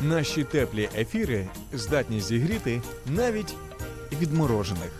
[0.00, 3.54] Наші теплі ефіри здатні зігріти навіть
[4.20, 4.90] відморожених.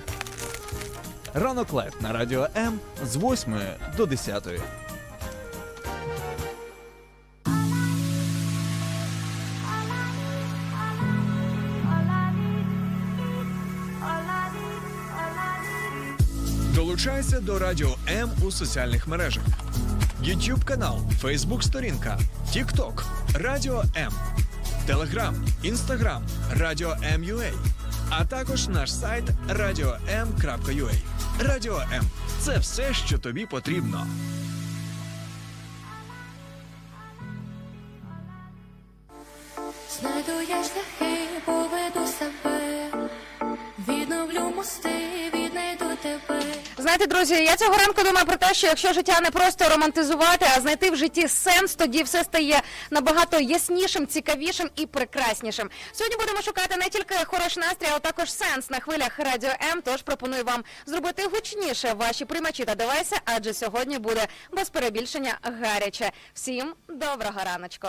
[1.34, 3.54] Ранок live на радіо М з 8
[3.96, 4.48] до 10.
[16.74, 19.42] Долучайся до Радіо М у соціальних мережах.
[20.22, 22.18] YouTube канал, Facebook сторінка,
[22.52, 23.02] TikTok,
[23.34, 24.12] Радіо М,
[24.88, 27.50] Telegram, Інстаграм, Радіо МЮА,
[28.10, 30.92] а також наш сайт radio.m.ua.
[31.40, 32.04] Радіо М
[32.40, 34.06] це все, що тобі потрібно.
[46.96, 50.60] Знаєте, друзі, я цього ранку думаю про те, що якщо життя не просто романтизувати, а
[50.60, 55.70] знайти в житті сенс, тоді все стає набагато яснішим, цікавішим і прекраснішим.
[55.92, 59.82] Сьогодні будемо шукати не тільки хороший настрій, а також сенс на хвилях радіо М.
[59.84, 66.12] Тож пропоную вам зробити гучніше ваші приймачі та девайси, адже сьогодні буде без перебільшення гаряче.
[66.34, 67.88] Всім доброго раночку.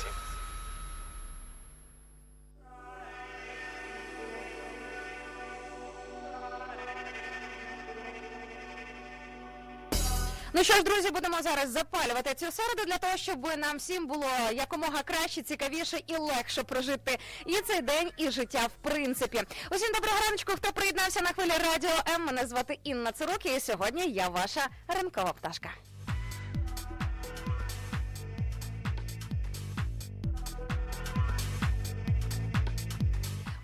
[10.61, 14.27] Ну що ж, друзі, будемо зараз запалювати цю середу для того, щоб нам всім було
[14.53, 19.41] якомога краще, цікавіше і легше прожити і цей день, і життя в принципі.
[19.71, 22.25] Усім доброго раночку, хто приєднався на хвилі радіо М.
[22.25, 25.69] Мене звати Інна Цирук, і сьогодні я ваша ранкова пташка.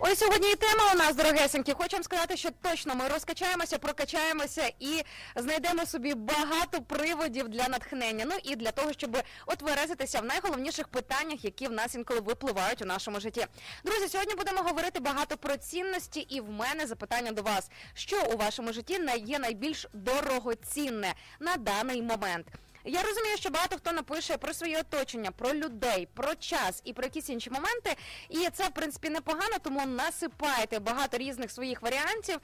[0.00, 1.72] Ось сьогодні і тема у нас, дорогесенькі.
[1.72, 5.02] Хочу вам сказати, що точно ми розкачаємося, прокачаємося і
[5.36, 8.24] знайдемо собі багато приводів для натхнення.
[8.28, 12.82] Ну і для того, щоб от виразитися в найголовніших питаннях, які в нас інколи випливають
[12.82, 13.46] у нашому житті.
[13.84, 18.36] Друзі, сьогодні будемо говорити багато про цінності, і в мене запитання до вас: що у
[18.36, 22.46] вашому житті є найбільш дорогоцінне на даний момент?
[22.84, 27.04] Я розумію, що багато хто напише про своє оточення, про людей, про час і про
[27.04, 27.96] якісь інші моменти.
[28.28, 32.38] І це в принципі непогано, тому насипайте багато різних своїх варіантів,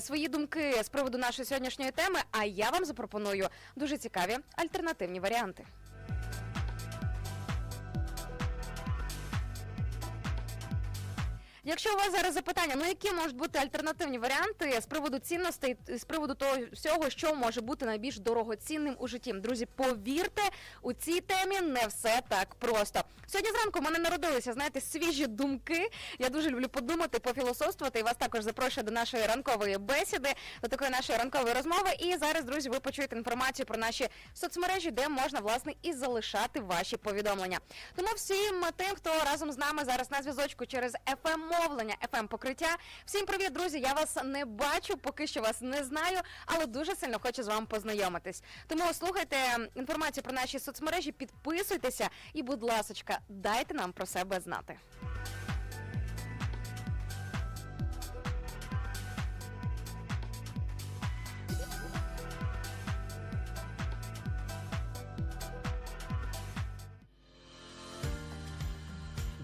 [0.00, 2.18] свої думки з приводу нашої сьогоднішньої теми.
[2.30, 5.64] А я вам запропоную дуже цікаві альтернативні варіанти.
[11.64, 16.04] Якщо у вас зараз запитання, ну які можуть бути альтернативні варіанти з приводу цінностей, з
[16.04, 20.42] приводу того всього, що може бути найбільш дорогоцінним у житті, друзі, повірте,
[20.82, 23.00] у цій темі не все так просто.
[23.32, 25.90] Сьогодні зранку в мене народилися, знаєте, свіжі думки.
[26.18, 27.98] Я дуже люблю подумати, пофілософствувати.
[27.98, 30.28] І вас також запрошую до нашої ранкової бесіди,
[30.62, 31.90] до такої нашої ранкової розмови.
[31.98, 36.96] І зараз, друзі, ви почуєте інформацію про наші соцмережі, де можна власне і залишати ваші
[36.96, 37.58] повідомлення.
[37.96, 42.76] Тому всім тим, хто разом з нами зараз на зв'язочку через fm мовлення, fm покриття.
[43.04, 43.80] Всім привіт, друзі!
[43.80, 47.66] Я вас не бачу, поки що вас не знаю, але дуже сильно хочу з вами
[47.66, 48.42] познайомитись.
[48.66, 49.36] Тому слухайте
[49.74, 54.76] інформацію про наші соцмережі, підписуйтеся і, будь ласочка, дайте нам про себе знати.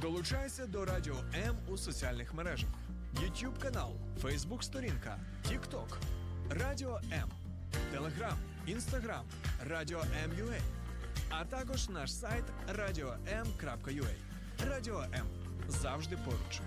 [0.01, 2.69] Долучайся до Радіо М у соціальних мережах:
[3.15, 5.19] YouTube канал, Facebook сторінка,
[5.49, 5.97] TikTok,
[6.51, 7.31] Радіо М,
[7.93, 9.25] Телеграм, Інстаграм,
[9.69, 10.61] Радіо М.Ua,
[11.41, 14.15] а також наш сайт radio.m.ua.
[14.71, 15.27] Радіо М
[15.69, 16.61] завжди поруч.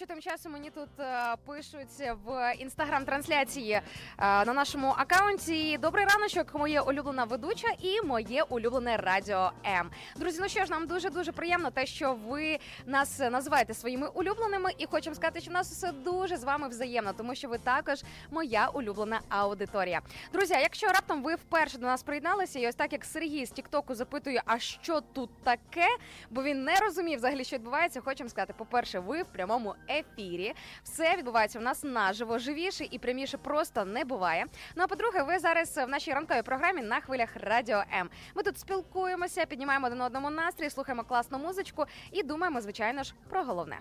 [0.00, 3.82] Бачу, тим часом мені тут е, пишуть в інстаграм-трансляції е,
[4.18, 5.78] на нашому акаунті.
[5.78, 9.90] Добрий раночок, моє улюблена ведуча і моє улюблене радіо М.
[10.16, 14.70] Друзі, ну що ж, нам дуже дуже приємно те, що ви нас називаєте своїми улюбленими,
[14.78, 18.02] і хочемо сказати, що в нас все дуже з вами взаємно, тому що ви також
[18.30, 20.00] моя улюблена аудиторія.
[20.32, 23.94] Друзі, якщо раптом ви вперше до нас приєдналися, і ось так як Сергій з Тіктоку
[23.94, 25.86] запитує, а що тут таке?
[26.30, 28.00] Бо він не розумів взагалі, що відбувається.
[28.00, 30.54] Хочемо сказати, по перше, ви в прямому ефірі.
[30.82, 34.46] Все відбувається у нас наживо, живіше і пряміше просто не буває.
[34.76, 38.10] Ну а по-друге, ви зараз в нашій ранковій програмі на хвилях Радіо М.
[38.34, 43.44] Ми тут спілкуємося, піднімаємо один одному настрій, слухаємо класну музичку і думаємо, звичайно ж, про
[43.44, 43.78] головне.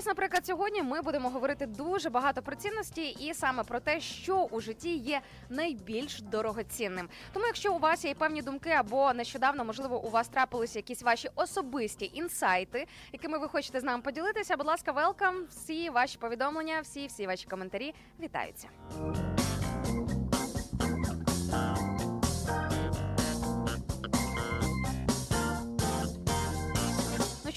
[0.00, 4.36] Ось, наприклад, сьогодні ми будемо говорити дуже багато про цінності і саме про те, що
[4.50, 7.08] у житті є найбільш дорогоцінним.
[7.32, 11.28] Тому, якщо у вас є певні думки, або нещодавно, можливо, у вас трапилися якісь ваші
[11.34, 15.44] особисті інсайти, якими ви хочете з нами поділитися, будь ласка, велкам.
[15.50, 18.68] Всі ваші повідомлення, всі всі ваші коментарі вітаються.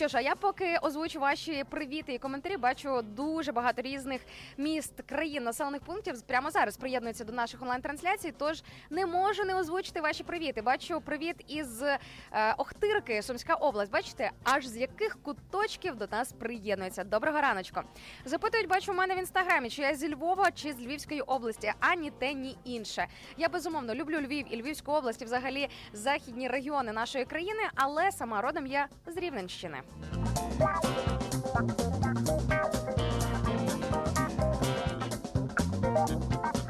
[0.04, 4.22] Що ж, а я поки озвучу ваші привіти і коментарі, бачу дуже багато різних
[4.58, 8.34] міст, країн, населених пунктів прямо зараз приєднуються до наших онлайн-трансляцій.
[8.38, 10.62] Тож не можу не озвучити ваші привіти.
[10.62, 12.00] Бачу привіт із е,
[12.58, 13.92] Охтирки, Сумська область.
[13.92, 17.04] Бачите, аж з яких куточків до нас приєднуються.
[17.04, 17.82] Доброго раночку.
[18.26, 21.96] Запитують, бачу у мене в інстаграмі, чи я зі Львова, чи з Львівської області, а
[21.96, 23.08] ні те, ні інше.
[23.38, 28.42] Я безумовно люблю Львів і Львівську область, і взагалі західні регіони нашої країни, але сама
[28.42, 29.82] родом я з Рівненщини.
[35.96, 36.63] Thank you.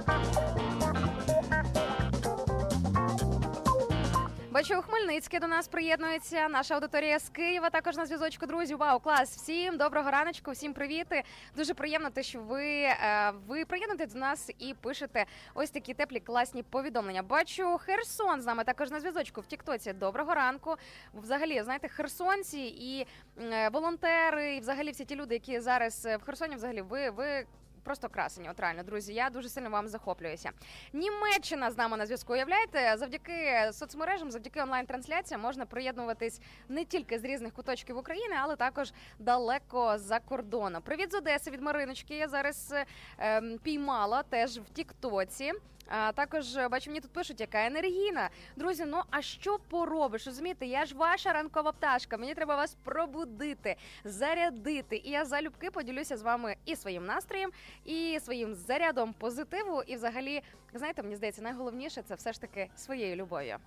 [4.54, 6.48] Бачу, Хмельницьке до нас приєднується.
[6.50, 8.46] Наша аудиторія з Києва також на зв'язочку.
[8.46, 9.36] Друзі, вау, клас!
[9.36, 11.24] Всім доброго раночку, всім привіти.
[11.58, 16.20] Дуже приємно, те, що ви, е, ви приєднуєте до нас і пишете ось такі теплі
[16.20, 17.24] класні повідомлення.
[17.24, 19.94] Бачу, Херсон з нами також на зв'язочку в Тіктоці.
[19.94, 20.76] Доброго ранку.
[21.14, 23.08] Взагалі, знаєте, херсонці і
[23.42, 27.46] е, волонтери, і взагалі всі ті люди, які зараз е, в Херсоні, взагалі, ви, ви
[27.84, 28.50] просто красені.
[28.50, 29.14] От реально, друзі.
[29.14, 30.52] Я дуже сильно вам захоплююся.
[30.94, 32.34] Німеччина з нами на зв'язку.
[32.34, 38.94] Уявляєте, завдяки соцмережам, завдяки онлайн-трансляціям можна приєднуватись не тільки з різних куточків України, але також
[39.20, 40.82] далеко за кордону.
[40.82, 42.16] Привіт з Одеси від Мариночки.
[42.16, 42.74] Я зараз
[43.20, 45.52] е, піймала теж в Тіктоці.
[45.88, 48.30] А також е, бачу, мені тут пишуть, яка енергійна.
[48.56, 50.28] Друзі, ну а що поробиш?
[50.28, 52.18] Розумієте, я ж ваша ранкова пташка.
[52.18, 55.02] Мені треба вас пробудити, зарядити.
[55.04, 57.52] І я залюбки поділюся з вами і своїм настроєм,
[57.86, 59.84] і своїм зарядом позитиву.
[59.88, 60.42] І, взагалі,
[60.74, 63.58] знаєте, мені здається, найголовніше це все ж таки своєю любов'ю.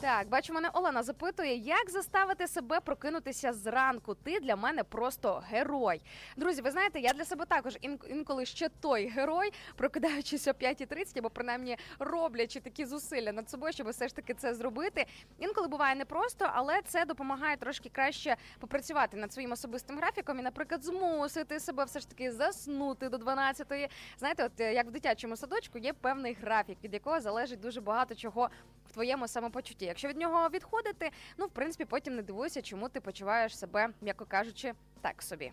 [0.00, 4.14] Так, бачу, мене Олена запитує, як заставити себе прокинутися зранку.
[4.14, 6.00] Ти для мене просто герой.
[6.36, 11.18] Друзі, ви знаєте, я для себе також ін- інколи ще той герой, прокидаючись о 5.30,
[11.18, 15.06] або принаймні роблячи такі зусилля над собою, щоб все ж таки це зробити.
[15.38, 20.84] Інколи буває непросто, але це допомагає трошки краще попрацювати над своїм особистим графіком і, наприклад,
[20.84, 23.88] змусити себе все ж таки заснути до 12-ї.
[24.18, 28.14] Знаєте, от е, як в дитячому садочку є певний графік, від якого залежить дуже багато
[28.14, 28.50] чого
[28.96, 29.84] твоєму самопочутті.
[29.84, 34.24] Якщо від нього відходити, ну в принципі потім не дивуйся, чому ти почуваєш себе, м'яко
[34.24, 35.52] кажучи, так собі.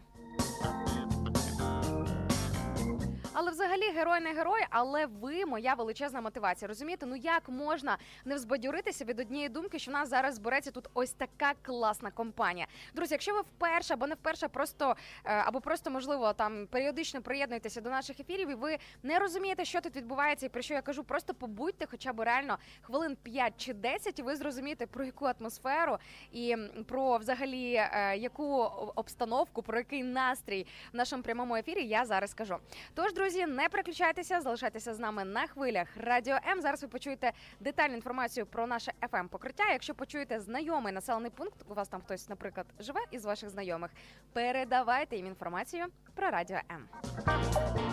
[3.36, 6.68] Але взагалі герой не герой, але ви моя величезна мотивація.
[6.68, 10.90] Розумієте, ну як можна не взбадьоритися від однієї думки, що в нас зараз збереться тут
[10.94, 12.68] ось така класна компанія.
[12.94, 17.82] Друзі, якщо ви вперше або не вперше, просто е, або просто можливо там періодично приєднуєтеся
[17.82, 21.04] до наших ефірів, і ви не розумієте, що тут відбувається, і про що я кажу,
[21.04, 25.98] просто побудьте, хоча б реально хвилин 5 чи 10, і ви зрозумієте про яку атмосферу
[26.32, 26.56] і
[26.88, 28.58] про взагалі е, яку
[28.96, 32.58] обстановку, про який настрій в нашому прямому ефірі я зараз скажу.
[32.94, 36.62] Тож, друзі, не переключайтеся, залишайтеся з нами на хвилях Радіо М.
[36.62, 39.64] Зараз ви почуєте детальну інформацію про наше fm покриття.
[39.72, 43.92] Якщо почуєте знайомий населений пункт, у вас там хтось, наприклад, живе із ваших знайомих,
[44.34, 47.93] передавайте їм інформацію про Радіо М.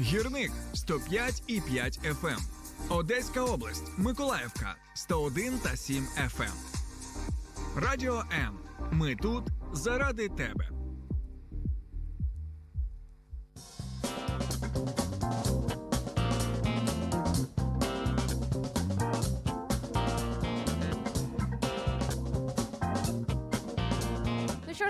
[0.00, 2.38] Гірник 105 і 5 FM.
[2.88, 6.52] Одеська область, Миколаївка 101 та 7 FM.
[7.76, 8.58] Радіо М.
[8.92, 10.68] Ми тут заради тебе.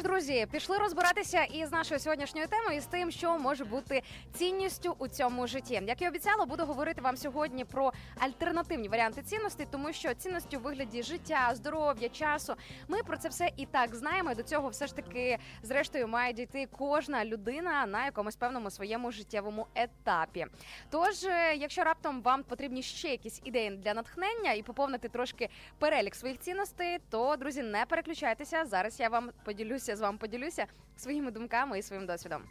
[0.06, 5.08] Друзі, пішли розбиратися із нашою сьогоднішньою темою і з тим, що може бути цінністю у
[5.08, 5.82] цьому житті.
[5.86, 10.60] Як і обіцяла, буду говорити вам сьогодні про альтернативні варіанти цінностей, тому що цінності у
[10.60, 12.54] вигляді життя, здоров'я, часу.
[12.88, 14.34] Ми про це все і так знаємо.
[14.34, 19.66] До цього все ж таки, зрештою, має дійти кожна людина на якомусь певному своєму життєвому
[19.74, 20.46] етапі.
[20.90, 25.48] Тож, е, якщо раптом вам потрібні ще якісь ідеї для натхнення і поповнити трошки
[25.78, 28.64] перелік своїх цінностей, то друзі, не переключайтеся.
[28.64, 32.42] Зараз я вам поділюся з вами поділюся своїми думками і своїм досвідом.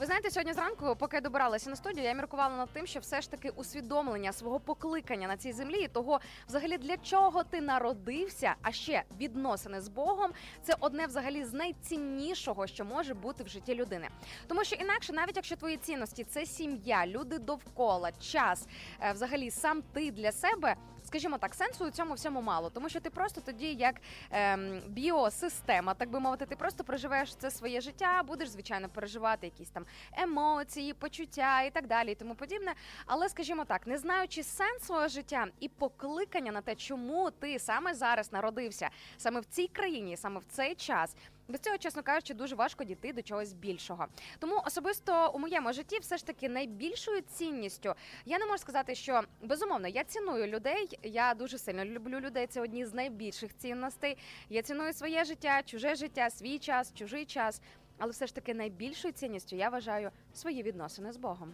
[0.00, 3.20] Ви знаєте, сьогодні зранку, поки я добиралася на студію, я міркувала над тим, що все
[3.20, 8.54] ж таки усвідомлення свого покликання на цій землі і того, взагалі для чого ти народився,
[8.62, 10.30] а ще відносини з Богом,
[10.62, 14.08] це одне взагалі з найціннішого, що може бути в житті людини.
[14.46, 18.66] Тому що інакше, навіть якщо твої цінності це сім'я, люди довкола, час,
[19.00, 20.76] е, взагалі сам ти для себе.
[21.06, 25.94] Скажімо так, сенсу у цьому всьому мало, тому що ти просто тоді, як ем, біосистема,
[25.94, 30.92] так би мовити, ти просто проживаєш це своє життя, будеш звичайно переживати якісь там емоції,
[30.94, 32.74] почуття і так далі, і тому подібне.
[33.06, 37.94] Але скажімо так, не знаючи сенс свого життя і покликання на те, чому ти саме
[37.94, 41.16] зараз народився, саме в цій країні, саме в цей час.
[41.48, 44.06] Без цього, чесно кажучи, дуже важко дійти до чогось більшого.
[44.38, 49.22] Тому особисто у моєму житті все ж таки найбільшою цінністю я не можу сказати, що
[49.42, 50.98] безумовно я ціную людей.
[51.02, 52.46] Я дуже сильно люблю людей.
[52.46, 54.18] Це одні з найбільших цінностей.
[54.48, 57.60] Я ціную своє життя, чуже життя, свій час, чужий час.
[57.98, 61.52] Але все ж таки найбільшою цінністю я вважаю свої відносини з Богом.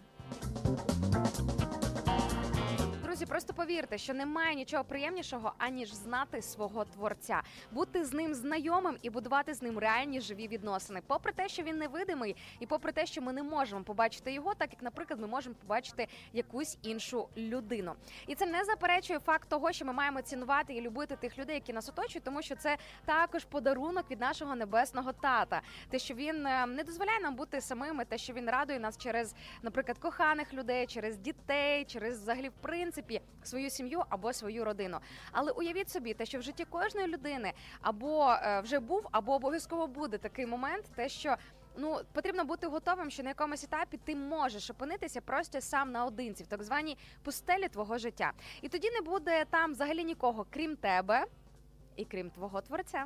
[3.12, 8.98] Друзі, просто повірте, що немає нічого приємнішого, аніж знати свого творця, бути з ним знайомим
[9.02, 11.02] і будувати з ним реальні живі відносини.
[11.06, 14.72] Попри те, що він невидимий, і попри те, що ми не можемо побачити його, так
[14.72, 17.92] як, наприклад, ми можемо побачити якусь іншу людину.
[18.26, 21.72] І це не заперечує факт того, що ми маємо цінувати і любити тих людей, які
[21.72, 25.62] нас оточують, тому що це також подарунок від нашого небесного тата.
[25.90, 29.34] Те, що він е, не дозволяє нам бути самими, те, що він радує нас через,
[29.62, 34.98] наприклад, коханих людей, через дітей, через взагалі в принципі принципі свою сім'ю або свою родину.
[35.32, 39.86] Але уявіть собі, те, що в житті кожної людини або е, вже був, або обов'язково
[39.86, 41.36] буде такий момент, те, що.
[41.76, 46.46] Ну, потрібно бути готовим, що на якомусь етапі ти можеш опинитися просто сам наодинці в
[46.46, 48.32] так званій пустелі твого життя.
[48.62, 51.26] І тоді не буде там взагалі нікого, крім тебе
[51.96, 53.04] і крім твого творця.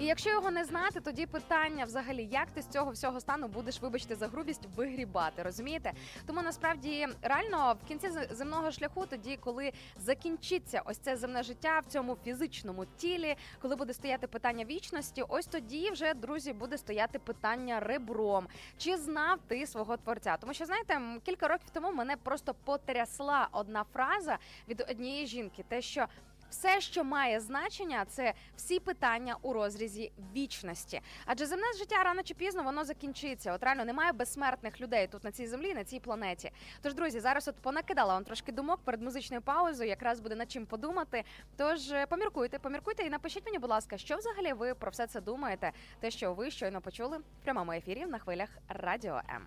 [0.00, 3.80] І якщо його не знати, тоді питання взагалі, як ти з цього всього стану будеш,
[3.80, 5.92] вибачте, за грубість вигрібати, розумієте?
[6.26, 11.92] Тому насправді реально в кінці земного шляху, тоді, коли закінчиться ось це земне життя в
[11.92, 17.80] цьому фізичному тілі, коли буде стояти питання вічності, ось тоді вже друзі буде стояти питання
[17.80, 18.46] ребром.
[18.78, 20.36] Чи знав ти свого творця?
[20.36, 24.38] Тому що знаєте, кілька років тому мене просто потрясла одна фраза
[24.68, 26.06] від однієї жінки, те, що
[26.50, 31.00] все, що має значення, це всі питання у розрізі вічності.
[31.26, 33.52] Адже земне життя рано чи пізно воно закінчиться.
[33.52, 36.50] От реально немає безсмертних людей тут на цій землі, на цій планеті.
[36.82, 40.66] Тож, друзі, зараз от понакидала вам трошки думок перед музичною паузою, якраз буде над чим
[40.66, 41.24] подумати.
[41.56, 45.20] Тож е, поміркуйте, поміркуйте і напишіть мені, будь ласка, що взагалі ви про все це
[45.20, 45.72] думаєте?
[46.00, 49.46] Те, що ви щойно почули в прямому ефірі на хвилях Радіо М.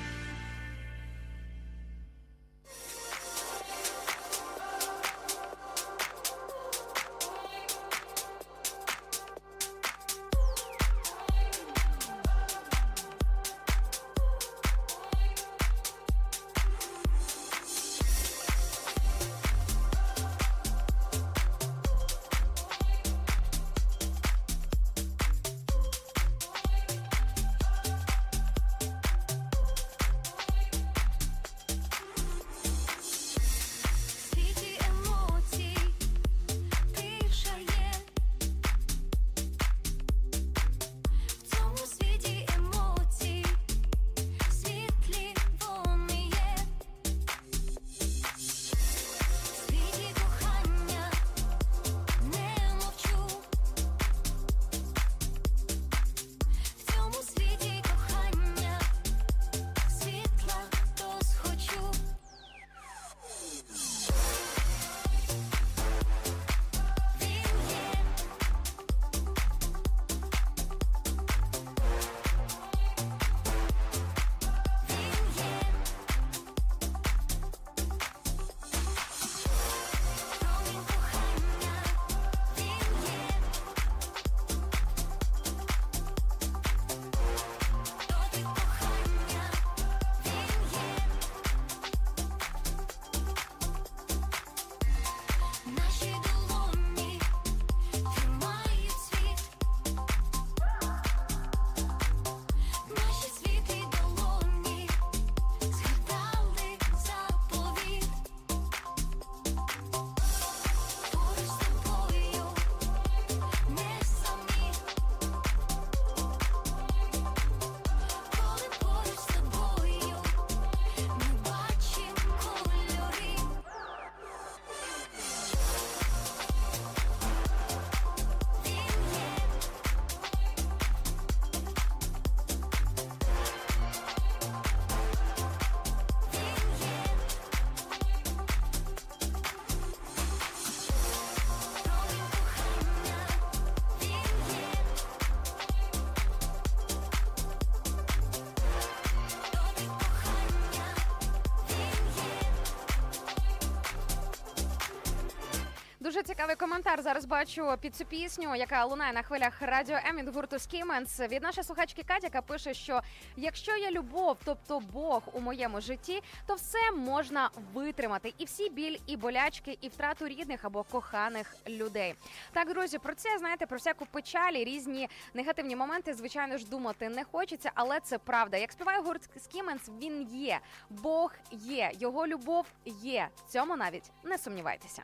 [156.11, 157.01] Дуже цікавий коментар.
[157.01, 161.19] Зараз бачу під цю пісню, яка лунає на хвилях радіо М від гурту Скіменс.
[161.19, 163.01] Від нашої слухачки Катя, яка пише, що
[163.37, 168.33] якщо є любов, тобто Бог у моєму житті, то все можна витримати.
[168.37, 172.15] І всі біль, і болячки, і втрату рідних або коханих людей.
[172.53, 177.09] Так, друзі, про це знаєте, про всяку печаль і різні негативні моменти, звичайно ж, думати
[177.09, 178.57] не хочеться, але це правда.
[178.57, 180.59] Як співає гурт Скіменс, він є.
[180.89, 183.27] Бог є, його любов є.
[183.47, 185.03] В цьому навіть не сумнівайтеся.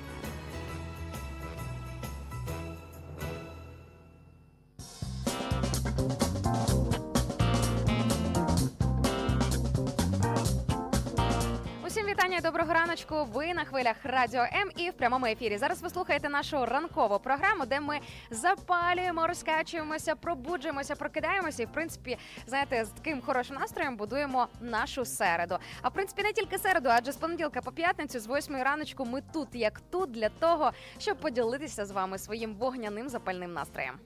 [13.23, 15.57] Ви на хвилях Радіо М і в прямому ефірі.
[15.57, 17.99] Зараз ви слухаєте нашу ранкову програму, де ми
[18.31, 21.63] запалюємо, розкачуємося, пробуджуємося, прокидаємося.
[21.63, 25.57] І в принципі, знаєте, з таким хорошим настроєм будуємо нашу середу.
[25.81, 29.21] А в принципі, не тільки середу, адже з понеділка по п'ятницю, з 8 раночку, ми
[29.33, 33.99] тут, як тут, для того, щоб поділитися з вами своїм вогняним запальним настроєм.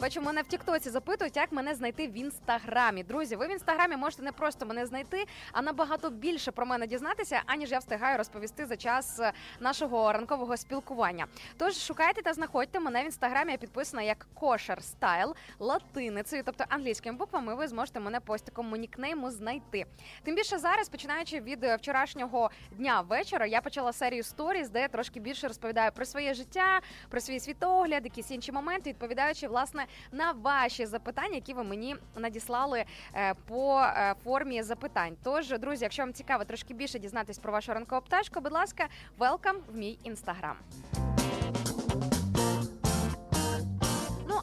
[0.00, 3.02] Бачу, мене в Тіктоці запитують, як мене знайти в інстаграмі.
[3.02, 7.42] Друзі, ви в інстаграмі можете не просто мене знайти, а набагато більше про мене дізнатися,
[7.46, 11.26] аніж я встигаю розповісти за час е, нашого ранкового спілкування.
[11.56, 13.52] Тож шукайте та знаходьте мене в інстаграмі.
[13.52, 17.54] Я підписана як Кошер Стайл латиницею, тобто англійськими буквами.
[17.54, 19.86] Ви зможете мене по ось такому нікнейму знайти.
[20.22, 24.88] Тим більше зараз, починаючи від е, вчорашнього дня вечора, я почала серію сторіз, де я
[24.88, 30.32] трошки більше розповідаю про своє життя, про свій світогляд, якісь інші моменти, відповідаючи власне на
[30.32, 35.16] ваші запитання, які ви мені надіслали е, по е, формі запитань.
[35.22, 38.86] Тож, друзі, якщо вам цікаво трошки більше дізнатись про вашу ранкову пташку, будь ласка,
[39.18, 40.56] welcome в мій інстаграм.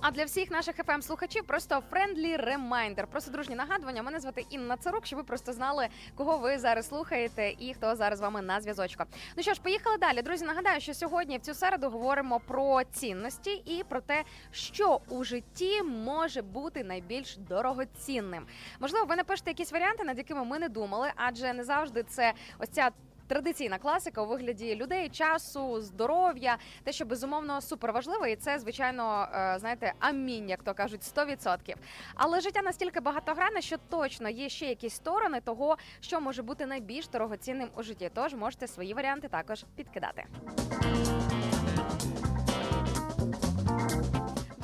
[0.07, 4.03] А для всіх наших FM слухачів просто friendly reminder, просто дружні нагадування.
[4.03, 8.19] Мене звати Інна Царук, щоб ви просто знали, кого ви зараз слухаєте і хто зараз
[8.19, 9.03] з вами на зв'язочку.
[9.37, 10.21] Ну що ж, поїхали далі.
[10.21, 15.23] Друзі, нагадаю, що сьогодні в цю середу говоримо про цінності і про те, що у
[15.23, 18.45] житті може бути найбільш дорогоцінним.
[18.79, 22.69] Можливо, ви напишете якісь варіанти, над якими ми не думали, адже не завжди це ось
[22.69, 22.91] ця.
[23.27, 29.27] Традиційна класика у вигляді людей, часу, здоров'я, те, що безумовно супер важливо, і це звичайно,
[29.33, 31.75] е, знаєте, амінь, як то кажуть, 100%.
[32.15, 37.07] Але життя настільки багатогранне, що точно є ще якісь сторони того, що може бути найбільш
[37.07, 38.11] дорогоцінним у житті.
[38.13, 40.25] Тож можете свої варіанти також підкидати.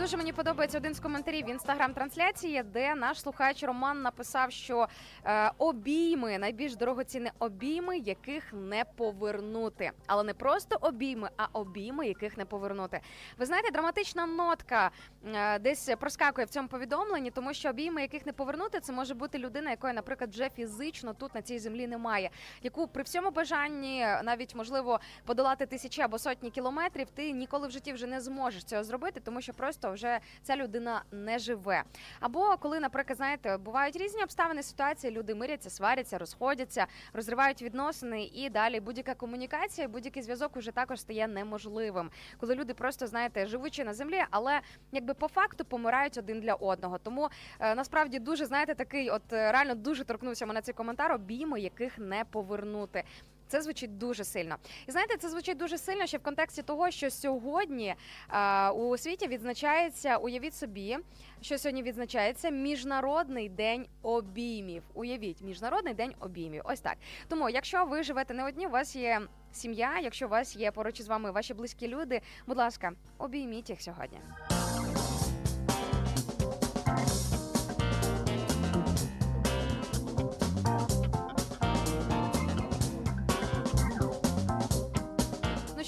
[0.02, 4.88] Дуже мені подобається один з коментарів в інстаграм-трансляції, де наш слухач Роман написав, що
[5.26, 9.92] е, обійми найбільш дорогоцінні обійми, яких не повернути.
[10.08, 13.02] Але не просто обійми, а обійми, яких не повернути.
[13.38, 14.92] Ви знаєте, драматична нотка
[15.26, 19.38] е, десь проскакує в цьому повідомленні, тому що обійми, яких не повернути, це може бути
[19.38, 22.30] людина, якої, наприклад, вже фізично тут на цій землі немає,
[22.64, 27.94] яку при всьому бажанні навіть можливо подолати тисячі або сотні кілометрів, ти ніколи в житті
[27.94, 31.84] вже не зможеш цього зробити, тому що просто вже ця людина не живе.
[32.20, 38.50] Або коли, наприклад, знаєте, бувають різні обставини ситуації, люди миряться, сваряться, розходяться, розривають відносини, і
[38.50, 42.10] далі будь-яка комунікація, будь-який зв'язок уже також стає неможливим.
[42.40, 46.98] Коли люди просто знаєте, живучи на землі, але якби по факту помирають один для одного.
[46.98, 52.00] Тому е, насправді дуже знаєте, такий, от реально дуже торкнувся мене цей коментар, обійми, яких
[52.00, 53.04] не повернути.
[53.52, 54.56] Це звучить дуже сильно.
[54.88, 57.96] І знаєте, це звучить дуже сильно ще в контексті того, що сьогодні
[58.34, 60.98] е, у світі відзначається, уявіть собі,
[61.42, 64.84] що сьогодні відзначається Міжнародний день обіймів.
[64.94, 66.62] Уявіть, Міжнародний день обіймів.
[66.66, 66.98] Ось так.
[67.28, 71.00] Тому, якщо ви живете не одні, у вас є сім'я, якщо у вас є поруч
[71.00, 74.18] із вами ваші близькі люди, будь ласка, обійміть їх сьогодні.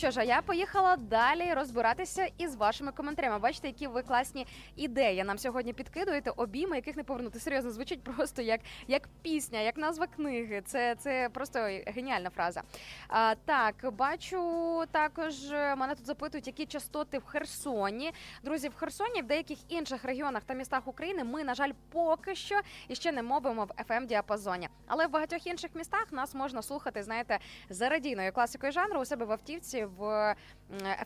[0.03, 3.39] Що ж, а я поїхала далі розбиратися із вашими коментарями.
[3.39, 7.39] Бачите, які ви класні ідеї нам сьогодні підкидуєте, обійми, яких не повернути.
[7.39, 10.61] Серйозно звучить просто як, як пісня, як назва книги.
[10.65, 12.61] Це, це просто геніальна фраза.
[13.07, 18.11] А, так, бачу також е, мене тут запитують, які частоти в Херсоні.
[18.43, 22.61] Друзі, в Херсоні, в деяких інших регіонах та містах України ми, на жаль, поки що
[22.87, 24.69] іще не мовимо в fm діапазоні.
[24.87, 27.39] Але в багатьох інших містах нас можна слухати, знаєте,
[27.69, 30.35] за радійною класикою жанру у себе в автівці в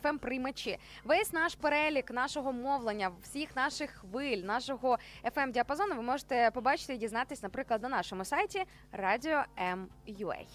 [0.04, 0.78] fm приймачі.
[1.04, 6.98] Весь наш перелік нашого мовлення, всіх наших хвиль, нашого fm діапазону ви можете побачити і
[6.98, 10.46] дізнатись, наприклад, на нашому сайті Radio M.UA.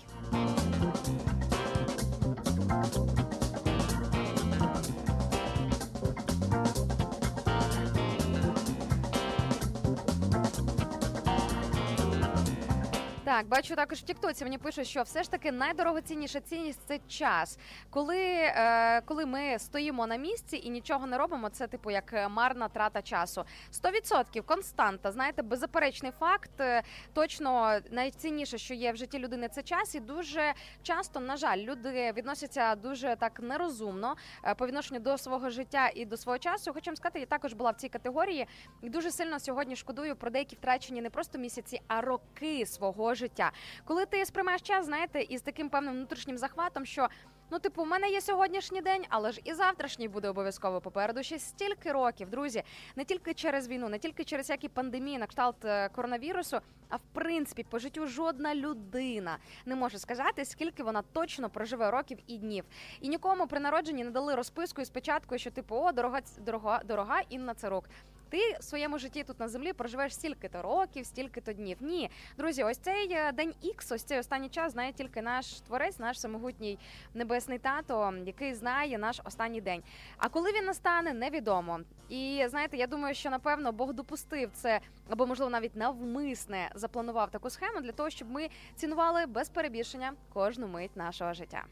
[13.25, 14.43] Так, бачу також в Тіктоці.
[14.43, 17.57] Мені пишуть, що все ж таки найдорогоцінніша цінність це час.
[17.89, 22.27] Коли, е, коли ми стоїмо на місці і нічого не робимо, це типу як е,
[22.27, 23.45] марна трата часу.
[23.71, 25.11] 100% константа.
[25.11, 26.51] Знаєте, беззаперечний факт.
[26.59, 26.83] Е,
[27.13, 32.11] Точно найцінніше, що є в житті людини, це час, і дуже часто, на жаль, люди
[32.11, 36.73] відносяться дуже так нерозумно е, по відношенню до свого життя і до свого часу.
[36.73, 38.47] Хочу вам сказати, я також була в цій категорії
[38.81, 43.51] і дуже сильно сьогодні шкодую про деякі втрачені не просто місяці, а роки свого життя.
[43.85, 47.07] Коли ти сприймаєш час, знаєте, із таким певним внутрішнім захватом, що
[47.53, 51.23] ну, типу, у мене є сьогоднішній день, але ж і завтрашній буде обов'язково попереду.
[51.23, 52.63] Ще стільки років, друзі,
[52.95, 57.01] не тільки через війну, не тільки через які пандемії на кшталт е, коронавірусу, а в
[57.13, 62.65] принципі по життю жодна людина не може сказати, скільки вона точно проживе років і днів.
[63.01, 67.21] І нікому при народженні не дали розписку із печаткою, що типу, о, дорога, дорога, дорога
[67.29, 67.85] Інна Царук.
[68.33, 71.77] Ти в своєму житті тут на землі проживеш стільки-то років, стільки-то днів.
[71.79, 75.99] Ні, друзі, ось цей е, день Ікс, ось цей останній час знає тільки наш творець,
[75.99, 76.79] наш самогутній
[77.13, 79.83] небесний тато, який знає наш останній день.
[80.17, 81.79] А коли він настане, невідомо.
[82.09, 87.49] І знаєте, я думаю, що напевно Бог допустив це, або можливо навіть навмисне запланував таку
[87.49, 91.63] схему для того, щоб ми цінували без перебільшення кожну мить нашого життя.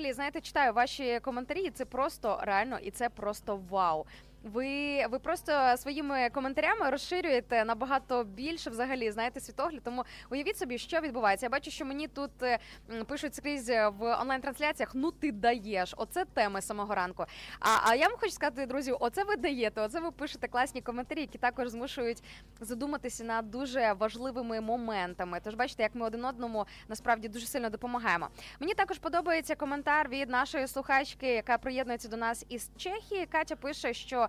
[0.00, 4.06] Взагалі, знаєте, читаю ваші коментарі, і це просто реально, і це просто вау.
[4.42, 9.82] Ви, ви просто своїми коментарями розширюєте набагато більше взагалі, знаєте, світогляд.
[9.84, 11.46] Тому уявіть собі, що відбувається.
[11.46, 12.58] Я бачу, що мені тут е,
[13.06, 14.90] пишуть скрізь в онлайн-трансляціях.
[14.94, 15.94] Ну ти даєш.
[15.96, 17.24] Оце теми самого ранку.
[17.60, 19.80] А, а я вам хочу сказати, друзі, оце ви даєте.
[19.80, 22.22] Оце ви пишете класні коментарі, які також змушують
[22.60, 25.40] задуматися над дуже важливими моментами.
[25.44, 28.28] Тож бачите, як ми один одному насправді дуже сильно допомагаємо.
[28.60, 33.26] Мені також подобається коментар від нашої слухачки, яка приєднується до нас із Чехії.
[33.26, 34.28] Катя пише, що.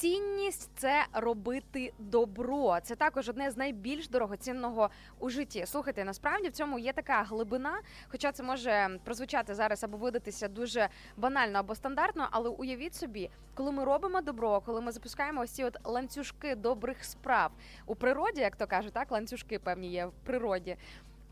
[0.00, 2.78] Цінність це робити добро.
[2.82, 5.66] Це також одне з найбільш дорогоцінного у житті.
[5.66, 10.88] Слухайте, насправді в цьому є така глибина, хоча це може прозвучати зараз або видатися дуже
[11.16, 15.64] банально або стандартно, але уявіть собі, коли ми робимо добро, коли ми запускаємо ось ці
[15.64, 17.50] от ланцюжки добрих справ
[17.86, 20.76] у природі, як то кажуть, так ланцюжки певні є в природі.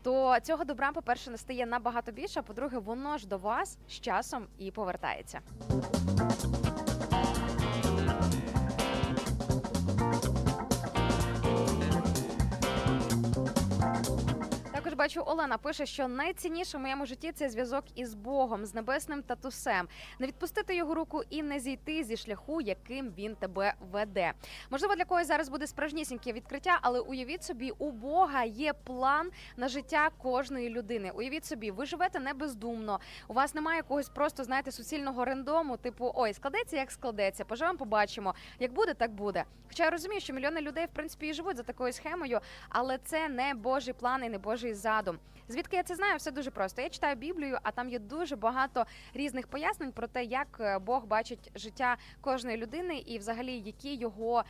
[0.03, 2.39] То цього добра, по-перше, не стає набагато більше.
[2.39, 5.39] а По-друге, воно ж до вас з часом і повертається.
[14.99, 19.87] Бачу, Олена пише, що найцінніше в моєму житті це зв'язок із Богом, з небесним татусем.
[20.19, 24.33] Не відпустити його руку і не зійти зі шляху, яким він тебе веде.
[24.69, 29.67] Можливо, для когось зараз буде справжнісіньке відкриття, але уявіть собі, у Бога є план на
[29.67, 31.11] життя кожної людини.
[31.15, 32.99] Уявіть собі, ви живете не бездумно.
[33.27, 37.45] У вас немає якогось просто знаєте суцільного рендому, типу ой, складеться як складеться.
[37.45, 38.35] Поживемо, побачимо.
[38.59, 39.43] Як буде, так буде.
[39.67, 43.29] Хоча я розумію, що мільйони людей в принципі і живуть за такою схемою, але це
[43.29, 45.19] не Божий план і не Божий задум.
[45.47, 46.17] Звідки я це знаю?
[46.17, 46.81] Все дуже просто.
[46.81, 51.05] Я читаю Біблію, а там є дуже багато різних пояснень про те, як е, Бог
[51.05, 54.43] бачить життя кожної людини і, взагалі, які його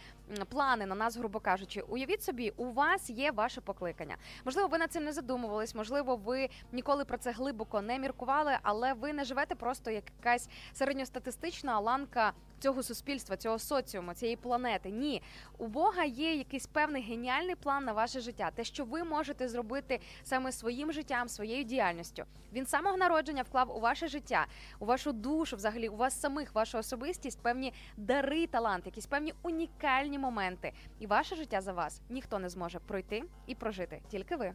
[0.49, 1.81] плани на нас, грубо кажучи.
[1.81, 4.15] Уявіть собі, у вас є ваше покликання.
[4.45, 8.93] Можливо, ви над цим не задумувались, можливо, ви ніколи про це глибоко не міркували, але
[8.93, 14.89] ви не живете просто як якась середньостатистична ланка цього суспільства, цього соціуму, цієї планети.
[14.89, 15.21] Ні,
[15.57, 19.99] у Бога є якийсь певний геніальний план на ваше життя, те, що ви можете зробити
[20.23, 22.23] саме своїм життям, своєю діяльністю.
[22.53, 24.45] Він з самого народження вклав у ваше життя,
[24.79, 30.18] у вашу душу, взагалі, у вас самих, вашу особистість, певні дари, талант, якісь певні унікальні
[30.19, 30.73] моменти.
[30.99, 34.53] І ваше життя за вас ніхто не зможе пройти і прожити, тільки ви.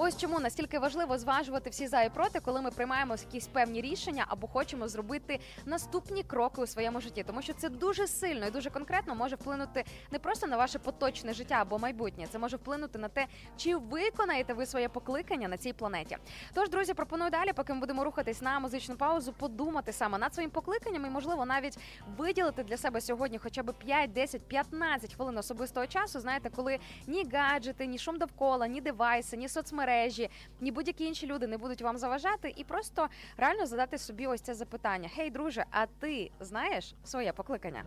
[0.00, 4.24] Ось чому настільки важливо зважувати всі за і проти, коли ми приймаємо якісь певні рішення
[4.28, 8.70] або хочемо зробити наступні кроки у своєму житті, тому що це дуже сильно і дуже
[8.70, 13.08] конкретно може вплинути не просто на ваше поточне життя або майбутнє, це може вплинути на
[13.08, 16.16] те, чи виконаєте ви своє покликання на цій планеті.
[16.54, 20.50] Тож, друзі, пропоную далі, поки ми будемо рухатись на музичну паузу, подумати саме над своїм
[20.50, 21.78] покликанням і, можливо, навіть
[22.16, 26.20] виділити для себе сьогодні хоча б 5, 10, 15 хвилин особистого часу.
[26.20, 29.87] Знаєте, коли ні гаджети, ні шум довкола, ні девайси, ні соцмережі,
[30.60, 34.54] ні будь-які інші люди не будуть вам заважати, і просто реально задати собі ось це
[34.54, 37.84] запитання: Гей, друже, а ти знаєш своє покликання?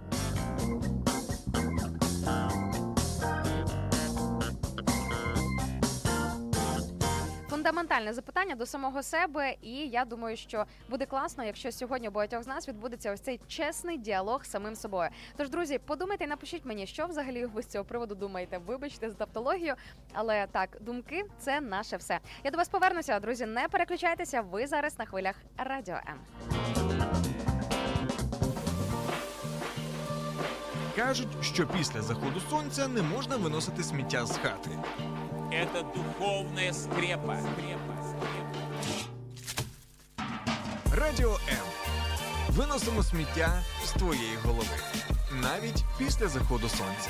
[7.61, 12.47] фундаментальне запитання до самого себе, і я думаю, що буде класно, якщо сьогодні багатьох з
[12.47, 15.09] нас відбудеться ось цей чесний діалог з самим собою.
[15.37, 18.57] Тож, друзі, подумайте і напишіть мені, що взагалі ви з цього приводу думаєте.
[18.57, 19.73] Вибачте за тавтологію,
[20.13, 22.19] але так, думки це наше все.
[22.43, 23.45] Я до вас повернуся, друзі.
[23.45, 24.41] Не переключайтеся.
[24.41, 26.19] Ви зараз на хвилях радіо М.
[30.95, 34.69] Кажуть, що після заходу сонця не можна виносити сміття з хати.
[35.51, 37.37] Это духовная скрепа.
[37.39, 38.59] скрепа, скрепа.
[40.95, 41.57] Радіо М.
[42.49, 44.75] Виносимо сміття з твоєї голови.
[45.41, 47.09] Навіть після заходу сонця.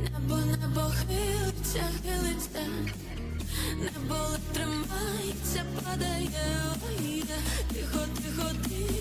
[0.00, 2.66] Небо небо хилиться, хилиться,
[3.76, 7.24] небо тримається, падає, ой,
[7.72, 8.93] тихо, тихо, тихо,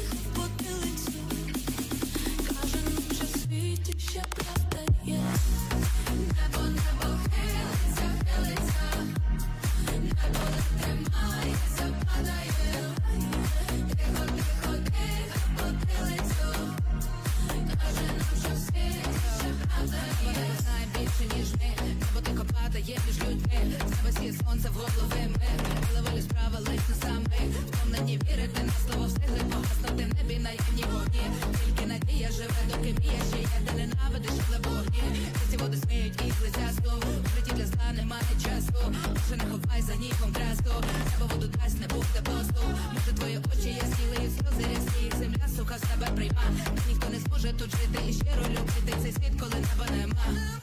[24.54, 25.48] сонце в голови ми.
[25.88, 27.36] Коли волі справа лиш не.
[27.68, 31.26] Втомлені вірити на слово встигли погаснути в небі наївні вогні.
[31.66, 35.02] Тільки надія живе, доки віє ще є, де ненавидиш, але вогні.
[35.50, 36.92] Ці води сміють і близясу.
[37.24, 38.80] В житті для зла немає часу.
[39.26, 40.74] Вже не ховай за ніком красу.
[41.12, 42.64] Небо воду дасть, не буде посту.
[42.94, 45.06] Може твої очі ясніли і сльози рясні.
[45.20, 46.44] Земля суха в себе прийма.
[46.66, 50.63] Та ніхто не зможе тут жити і щиро любити цей світ, коли неба нема.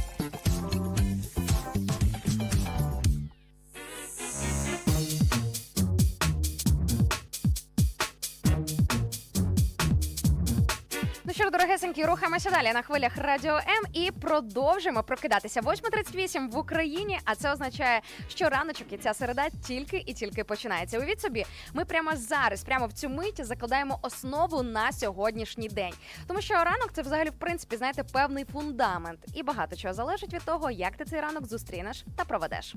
[11.91, 15.61] Що рухаємося далі на хвилях Радіо М і продовжимо прокидатися.
[15.61, 20.97] 8.38 в Україні, а це означає, що раночок і ця середа тільки і тільки починається.
[20.97, 25.93] Уявіть собі, ми прямо зараз, прямо в цю мить закладаємо основу на сьогоднішній день.
[26.27, 29.19] Тому що ранок це взагалі, в принципі, знаєте, певний фундамент.
[29.33, 32.75] І багато чого залежить від того, як ти цей ранок зустрінеш та проведеш.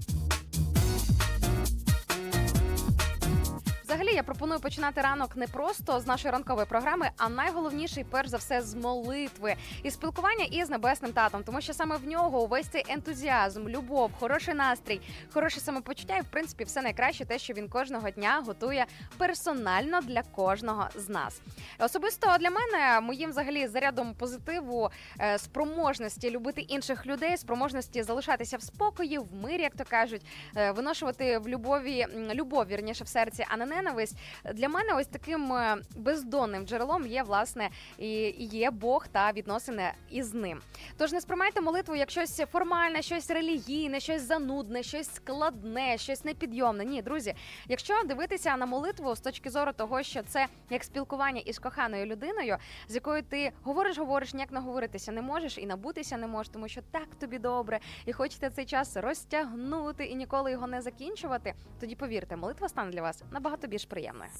[3.94, 8.36] Взагалі, я пропоную починати ранок не просто з нашої ранкової програми, а найголовніше, перш за
[8.36, 12.84] все, з молитви і спілкування із небесним татом, тому що саме в нього увесь цей
[12.88, 15.00] ентузіазм, любов, хороший настрій,
[15.32, 18.86] хороше самопочуття і в принципі все найкраще, те, що він кожного дня готує
[19.18, 21.40] персонально для кожного з нас.
[21.78, 28.62] Особисто для мене моїм взагалі зарядом позитиву, е, спроможності любити інших людей, спроможності залишатися в
[28.62, 30.22] спокої, в мирі, як то кажуть,
[30.56, 34.16] е, виношувати в любові любов, вірніше в серці, а не ненависть.
[34.54, 40.34] Для мене ось таким е, бездонним джерелом є власне і є Бог та відносини із
[40.34, 40.60] ним.
[40.98, 46.84] Тож не сприймайте молитву як щось формальне, щось релігійне, щось занудне, щось складне, щось непідйомне.
[46.84, 47.34] Ні, друзі,
[47.68, 52.56] якщо дивитися на молитву з точки зору того, що це як спілкування із коханою людиною,
[52.88, 56.80] з якою ти говориш, говориш, ніяк наговоритися не можеш і набутися не можеш, тому що
[56.90, 61.54] так тобі добре, і хочете цей час розтягнути і ніколи його не закінчувати.
[61.80, 64.30] Тоді повірте, молитва стане для вас набагато більш приємною.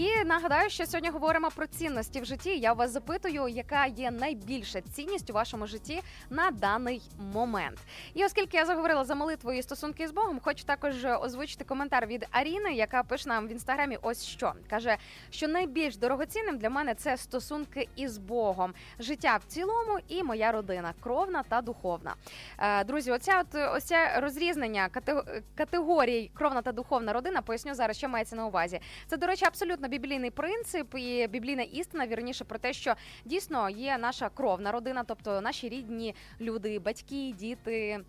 [0.00, 2.58] І нагадаю, що сьогодні говоримо про цінності в житті.
[2.58, 7.78] Я вас запитую, яка є найбільша цінність у вашому житті на даний момент.
[8.14, 12.26] І оскільки я заговорила за молитву і стосунки з Богом, хочу також озвучити коментар від
[12.30, 13.98] Аріни, яка пише нам в інстаграмі.
[14.02, 14.96] Ось що каже,
[15.30, 20.94] що найбільш дорогоцінним для мене це стосунки із Богом, життя в цілому і моя родина,
[21.00, 22.14] кровна та духовна.
[22.58, 27.42] Е, Друзі, оця от ось розрізнення кате- категорій кровна та духовна родина.
[27.42, 28.80] Поясню зараз, що мається на увазі.
[29.06, 33.98] Це, до речі, абсолютно біблійний принцип і біблійна істина, вірніше про те, що дійсно є
[33.98, 38.00] наша кровна родина, тобто наші рідні люди, батьки, діти.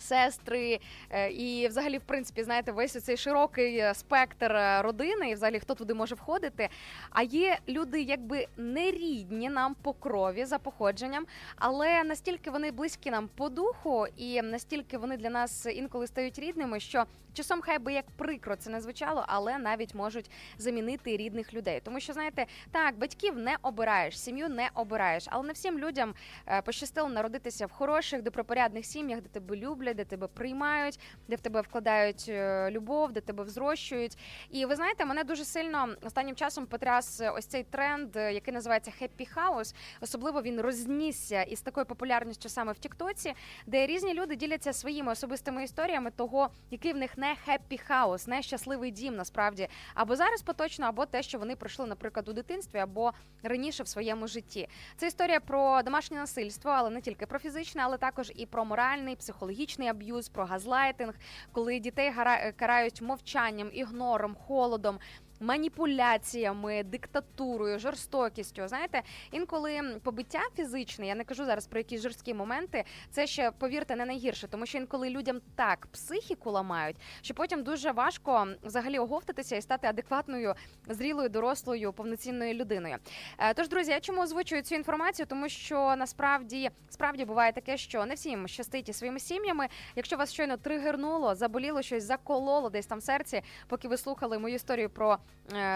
[0.00, 5.34] Сестри е, і, взагалі, в принципі, знаєте, весь цей широкий е, спектр е, родини, і
[5.34, 6.68] взагалі хто туди може входити.
[7.10, 13.10] А є люди, якби не рідні нам по крові за походженням, але настільки вони близькі
[13.10, 17.04] нам по духу, і настільки вони для нас інколи стають рідними, що
[17.38, 21.80] часом хай би як прикро це не звучало, але навіть можуть замінити рідних людей.
[21.84, 26.14] Тому що знаєте, так, батьків не обираєш, сім'ю не обираєш, але не всім людям
[26.46, 31.40] е, пощастило народитися в хороших, добропорядних сім'ях, де тебе люблять, де тебе приймають, де в
[31.40, 34.18] тебе вкладають е, любов, де тебе взрощують.
[34.50, 38.92] І ви знаєте, мене дуже сильно останнім часом потряс ось цей тренд, е, який називається
[39.02, 39.74] Happy House.
[40.00, 43.34] Особливо він рознісся із такою популярністю саме в Тіктоці,
[43.66, 48.42] де різні люди діляться своїми особистими історіями того, який в них не happy house, не
[48.42, 53.12] щасливий дім насправді, або зараз поточно, або те, що вони пройшли, наприклад, у дитинстві, або
[53.42, 54.68] раніше в своєму житті.
[54.96, 59.16] Це історія про домашнє насильство, але не тільки про фізичне, але також і про моральний,
[59.16, 61.14] психологічний аб'юз, про газлайтинг,
[61.52, 64.98] коли дітей гара- карають мовчанням, ігнором, холодом.
[65.40, 68.68] Маніпуляціями, диктатурою, жорстокістю.
[68.68, 72.84] Знаєте, інколи побиття фізичне, я не кажу зараз про якісь жорсткі моменти.
[73.10, 77.92] Це ще повірте не найгірше, тому що інколи людям так психіку ламають, що потім дуже
[77.92, 80.54] важко взагалі оговтатися і стати адекватною,
[80.88, 82.96] зрілою, дорослою, повноцінною людиною.
[83.38, 85.26] Е, Тож, друзі, я чому озвучую цю інформацію?
[85.26, 89.68] Тому що насправді справді буває таке, що не всім щастить із своїми сім'ями.
[89.96, 94.54] Якщо вас щойно тригернуло, заболіло щось, закололо десь там в серці, поки ви слухали мою
[94.54, 95.18] історію про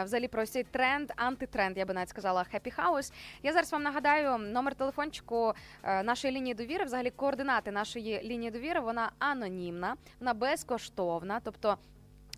[0.05, 3.13] взагалі про цей тренд, антитренд, я би навіть сказала, Happy House.
[3.43, 8.81] Я зараз вам нагадаю номер телефончику е, нашої лінії довіри, взагалі координати нашої лінії довіри.
[8.81, 11.79] Вона анонімна, вона безкоштовна, тобто.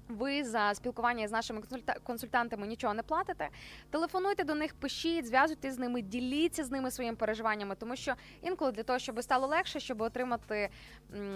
[0.09, 3.49] Ви за спілкування з нашими консульта- консультантами нічого не платите.
[3.91, 8.73] Телефонуйте до них, пишіть, зв'язуйтесь з ними, діліться з ними своїми переживаннями, тому що інколи
[8.73, 10.69] для того, щоб стало легше, щоб отримати,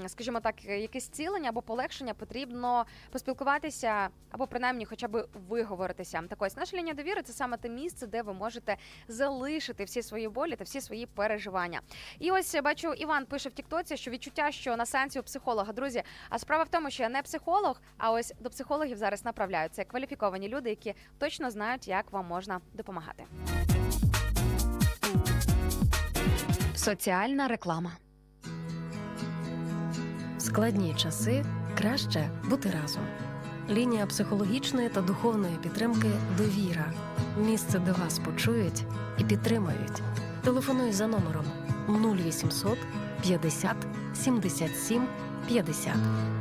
[0.06, 6.22] скажімо так, якесь цілення або полегшення, потрібно поспілкуватися або принаймні хоча б виговоритися.
[6.28, 8.76] Так ось наша лінія довіри це саме те місце, де ви можете
[9.08, 11.80] залишити всі свої болі та всі свої переживання.
[12.18, 16.02] І ось бачу, Іван пише в Тіктоці, що відчуття, що на сеансі у психолога, друзі.
[16.28, 20.48] А справа в тому, що я не психолог, а ось до психологів зараз направляються кваліфіковані
[20.48, 23.24] люди, які точно знають, як вам можна допомагати.
[26.74, 27.92] Соціальна реклама.
[30.36, 31.44] В складні часи
[31.76, 33.02] краще бути разом.
[33.70, 36.92] Лінія психологічної та духовної підтримки Довіра.
[37.36, 38.82] Місце, де вас почують
[39.18, 40.02] і підтримають.
[40.44, 41.44] Телефонуй за номером
[41.88, 42.78] 0800
[43.22, 43.76] 50
[44.14, 45.08] 77
[45.48, 45.92] 50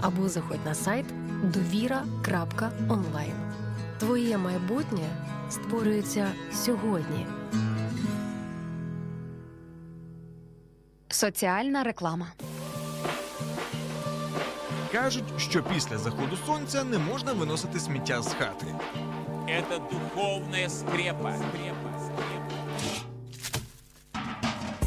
[0.01, 1.05] або заходь на сайт
[1.43, 3.33] довіра.онлайн.
[3.99, 5.09] Твоє майбутнє
[5.49, 7.25] створюється сьогодні.
[11.09, 12.27] Соціальна реклама.
[14.91, 18.65] Кажуть, що після заходу сонця не можна виносити сміття з хати.
[19.47, 21.35] Это духовная скрепа.
[21.37, 22.61] скрепа, скрепа.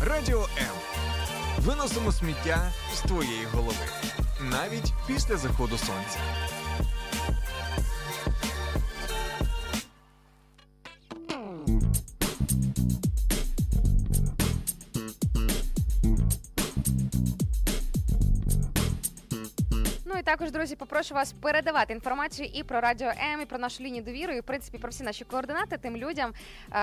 [0.04, 0.74] Радіо М.
[1.58, 3.86] Виносимо сміття з твоєї голови.
[4.42, 6.18] Навіть після заходу сонця.
[20.40, 24.36] Також, друзі, попрошу вас передавати інформацію і про радіо М, і про нашу лінію довіри,
[24.36, 26.32] і в принципі про всі наші координати тим людям,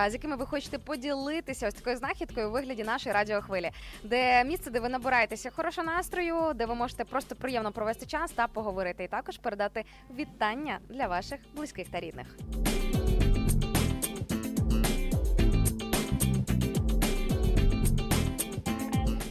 [0.08, 3.72] з якими ви хочете поділитися ось такою знахідкою у вигляді нашої радіохвилі,
[4.04, 8.48] де місце, де ви набираєтеся хорошого настрою, де ви можете просто приємно провести час та
[8.48, 9.84] поговорити, і також передати
[10.20, 12.28] вітання для ваших близьких та рідних.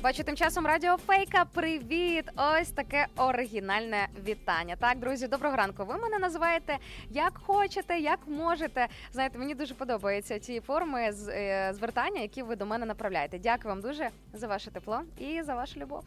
[0.02, 1.44] Бачу, тим часом радіо Фейка.
[1.44, 2.24] Привіт!
[2.36, 4.76] Ось таке оригінальне вітання.
[4.76, 5.84] Так, друзі, доброго ранку.
[5.84, 6.78] Ви мене називаєте
[7.10, 8.86] як хочете, як можете.
[9.12, 13.38] Знаєте, мені дуже подобаються ті форми е, звертання, які ви до мене направляєте.
[13.38, 16.04] Дякую вам дуже за ваше тепло і за вашу любов.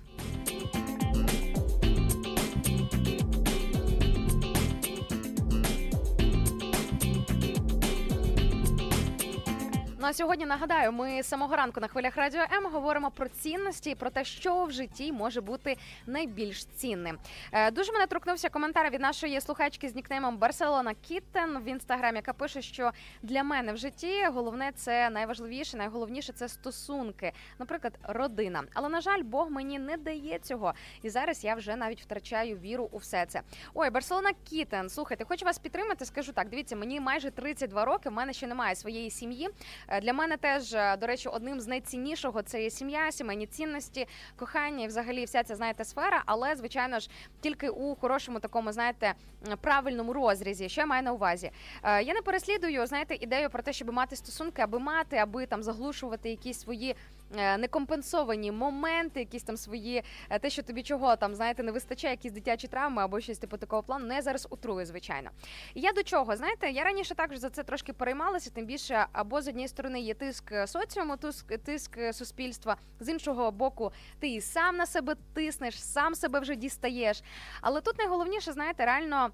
[10.02, 13.89] Ну а сьогодні нагадаю, ми з самого ранку на хвилях радіо М говоримо про цінності
[13.89, 15.78] і про те, що в житті може бути
[16.08, 17.18] найбільш цінним.
[17.52, 22.34] Е, дуже мене торкнувся коментар від нашої слухачки з нікнеймом Барселона Кіттен в інстаграмі, яка
[22.34, 22.91] пише, що
[23.22, 28.64] для мене в житті головне це найважливіше, найголовніше це стосунки, наприклад, родина.
[28.74, 30.74] Але на жаль, Бог мені не дає цього.
[31.02, 33.41] І зараз я вже навіть втрачаю віру у все це.
[33.74, 36.06] Ой, Барселона Кітен, слухайте, хочу вас підтримати.
[36.06, 38.10] Скажу так, дивіться, мені майже 32 роки.
[38.10, 39.50] В мене ще немає своєї сім'ї.
[39.92, 44.08] Е, Для мене теж, е, до речі, одним з найціннішого це є сім'я, сімейні цінності,
[44.36, 46.24] кохання і взагалі вся ця знаєте сфера.
[46.26, 47.10] Але звичайно ж
[47.42, 49.14] тільки у хорошому такому, знаєте,
[49.62, 50.70] правильному розрізі.
[50.70, 51.52] Що я маю на увазі?
[51.84, 55.64] Е, Я не переслідую, знаєте, ідею про те, щоб мати стосунки, аби мати, аби там
[55.64, 56.96] заглушувати якісь свої
[57.32, 62.32] некомпенсовані моменти, якісь там свої е, те, що тобі чого там знаєте, не вистачає, якісь
[62.32, 64.06] дитячі травми або щось типу такого плану.
[64.08, 65.30] Ну я зараз утрую, звичайно.
[65.76, 66.36] Я до чого?
[66.36, 70.14] Знаєте, я раніше також за це трошки переймалася, тим більше або з однієї сторони є
[70.14, 75.16] тиск е, соціуму, тиск, тиск е, суспільства, з іншого боку, ти і сам на себе
[75.34, 77.24] тиснеш, сам себе вже дістаєш.
[77.62, 79.32] Але тут найголовніше, знаєте, реально.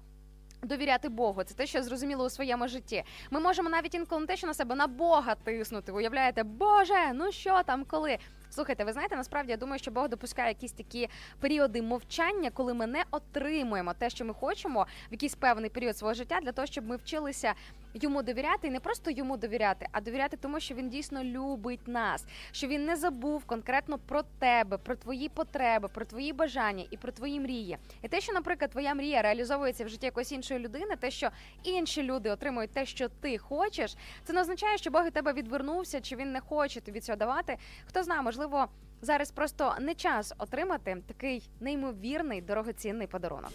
[0.62, 3.04] Довіряти Богу, це те, що зрозуміло у своєму житті.
[3.30, 5.92] Ми можемо навіть інколи не те, що на себе на Бога тиснути.
[5.92, 8.18] Уявляєте, Боже, ну що там, коли?
[8.50, 11.08] Слухайте, ви знаєте, насправді я думаю, що Бог допускає якісь такі
[11.40, 16.14] періоди мовчання, коли ми не отримуємо те, що ми хочемо в якийсь певний період свого
[16.14, 17.54] життя, для того, щоб ми вчилися
[18.02, 22.26] йому довіряти, і не просто йому довіряти, а довіряти тому, що він дійсно любить нас,
[22.52, 27.12] що він не забув конкретно про тебе, про твої потреби, про твої бажання і про
[27.12, 27.78] твої мрії.
[28.02, 31.30] І те, що, наприклад, твоя мрія реалізовується в житті якоїсь іншої людини, те, що
[31.62, 36.00] інші люди отримують те, що ти хочеш, це не означає, що Бог від тебе відвернувся,
[36.00, 37.56] чи він не хоче тобі цього давати.
[37.86, 38.66] Хто знає, можливо,
[39.02, 43.52] зараз просто не час отримати такий неймовірний дорогоцінний подарунок.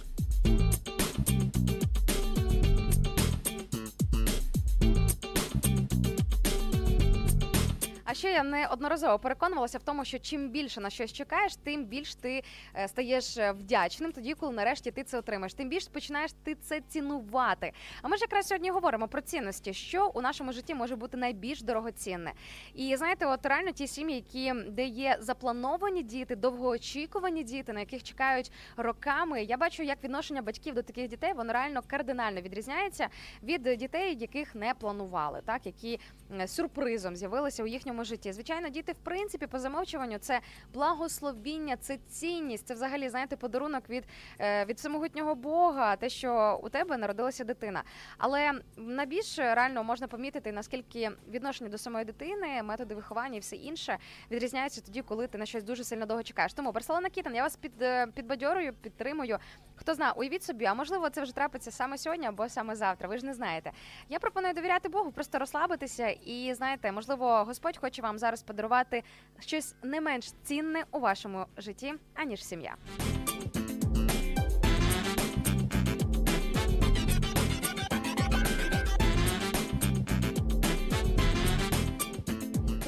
[8.11, 12.15] А ще я неодноразово переконувалася в тому, що чим більше на щось чекаєш, тим більш
[12.15, 12.43] ти
[12.75, 15.53] е, стаєш е, вдячним, тоді коли нарешті ти це отримаєш.
[15.53, 17.71] Тим більш починаєш ти це цінувати.
[18.01, 21.61] А ми ж якраз сьогодні говоримо про цінності, що у нашому житті може бути найбільш
[21.61, 22.33] дорогоцінне.
[22.75, 28.03] І знаєте, от реально ті сім'ї, які де є заплановані діти, довгоочікувані діти, на яких
[28.03, 29.43] чекають роками.
[29.43, 33.07] Я бачу, як відношення батьків до таких дітей воно реально кардинально відрізняється
[33.43, 35.99] від дітей, яких не планували, так які
[36.47, 38.33] сюрпризом з'явилися у їхньому житті.
[38.33, 40.39] Звичайно, діти, в принципі, по замовчуванню це
[40.73, 44.03] благословіння, це цінність, це взагалі знаєте подарунок від,
[44.39, 47.83] е, від всемогутнього Бога, те, що у тебе народилася дитина.
[48.17, 53.97] Але найбільше реально можна помітити, наскільки відношення до самої дитини, методи виховання і все інше
[54.31, 56.53] відрізняються тоді, коли ти на щось дуже сильно довго чекаєш.
[56.53, 59.37] Тому Барселона Кітан, я вас під, е, підбадьорую, підтримую.
[59.75, 63.09] Хто знає, уявіть собі, а можливо, це вже трапиться саме сьогодні або саме завтра.
[63.09, 63.71] Ви ж не знаєте.
[64.09, 69.03] Я пропоную довіряти Богу, просто розслабитися, і знаєте, можливо, Господь хоче вам зараз подарувати
[69.39, 72.75] щось не менш цінне у вашому житті, аніж сім'я.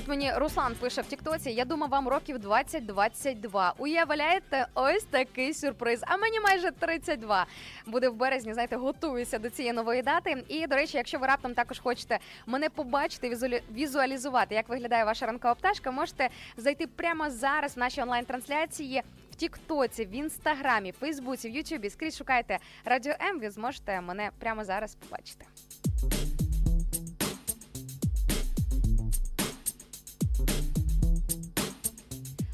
[0.03, 1.51] Тут мені Руслан пише в Тіктоці.
[1.51, 3.71] Я думав, вам років 20-22.
[3.77, 6.03] Уявляєте, ось такий сюрприз.
[6.07, 7.45] А мені майже 32.
[7.85, 8.53] Буде в березні.
[8.53, 10.43] Знаєте, готуюся до цієї нової дати.
[10.47, 15.25] І до речі, якщо ви раптом також хочете мене побачити, візуалі- візуалізувати, як виглядає ваша
[15.25, 19.01] ранкова пташка, можете зайти прямо зараз в наші онлайн-трансляції.
[19.31, 23.39] В Тіктоці, в інстаграмі, Фейсбуці, в Ютубі скрізь шукайте Радіо М.
[23.39, 25.45] Ви зможете мене прямо зараз побачити.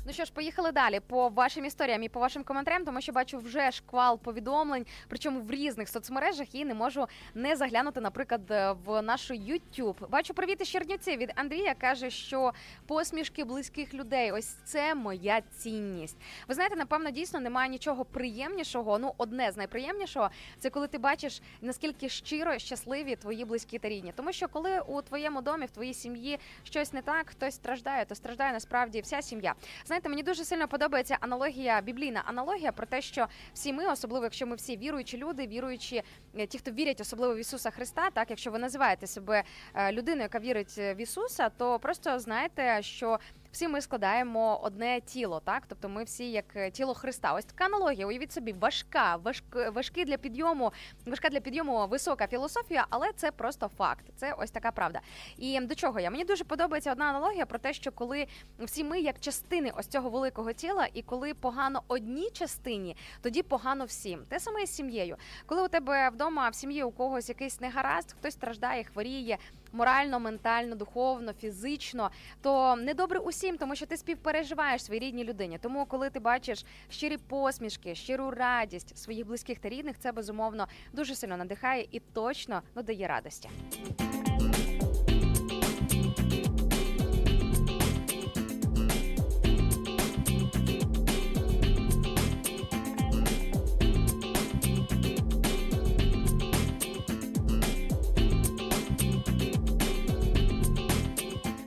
[0.10, 3.38] Ну що ж, поїхали далі по вашим історіям і по вашим коментарям, тому що бачу
[3.38, 9.02] вже шквал повідомлень, причому в різних соцмережах і не можу не заглянути, наприклад, е, в
[9.02, 10.10] нашу YouTube.
[10.10, 11.74] Бачу привіт із Чернівці від Андрія.
[11.74, 12.54] каже, що
[12.88, 16.18] посмішки близьких людей ось це моя цінність.
[16.48, 19.00] Ви знаєте, напевно, дійсно немає нічого приємнішого.
[19.00, 20.30] Ну, одне з найприємнішого
[20.60, 24.14] це коли ти бачиш наскільки щиро щасливі твої близькі та рідні.
[24.16, 28.16] Тому що коли у твоєму домі, в твоїй сім'ї щось не так, хтось страждає, то
[28.16, 29.56] страждає насправді вся сім'я.
[29.86, 34.48] Знаєте, мені дуже сильно подобається аналогія, біблійна аналогія про те, що всі ми, особливо якщо
[34.48, 36.04] ми всі віруючі люди, віруючі,
[36.38, 39.44] е, ті, хто вірять особливо в Ісуса Христа, так якщо ви називаєте себе
[39.74, 43.20] е, людиною, яка вірить в Ісуса, то просто знаєте, що
[43.52, 47.34] всі ми складаємо одне тіло, так тобто ми всі як е, тіло Христа.
[47.34, 48.08] Ось така аналогія.
[48.08, 49.44] Уявіть собі, важка, важк,
[49.74, 50.72] важкий для підйому,
[51.06, 54.06] важка для підйому висока філософія, але це просто факт.
[54.16, 55.02] Це ось така правда.
[55.38, 56.12] І до чого я?
[56.12, 58.28] Мені дуже подобається одна аналогія про те, що коли
[58.60, 63.86] всі ми як частини ось цього великого тіла, і коли погано одній частині, тоді погано
[63.86, 64.26] всім.
[64.30, 65.18] Те саме з сім'єю.
[65.46, 69.38] Коли у тебе вдома в сім'ї у когось якийсь негаразд, хтось страждає, хворіє,
[69.72, 72.12] морально, ментально, духовно, фізично,
[72.42, 75.58] то недобре усім, тому що ти співпереживаєш своїй рідній людині.
[75.58, 81.16] Тому, коли ти бачиш щирі посмішки, щиру радість своїх близьких та рідних, це безумовно дуже
[81.16, 83.50] сильно надихає і точно додає радості.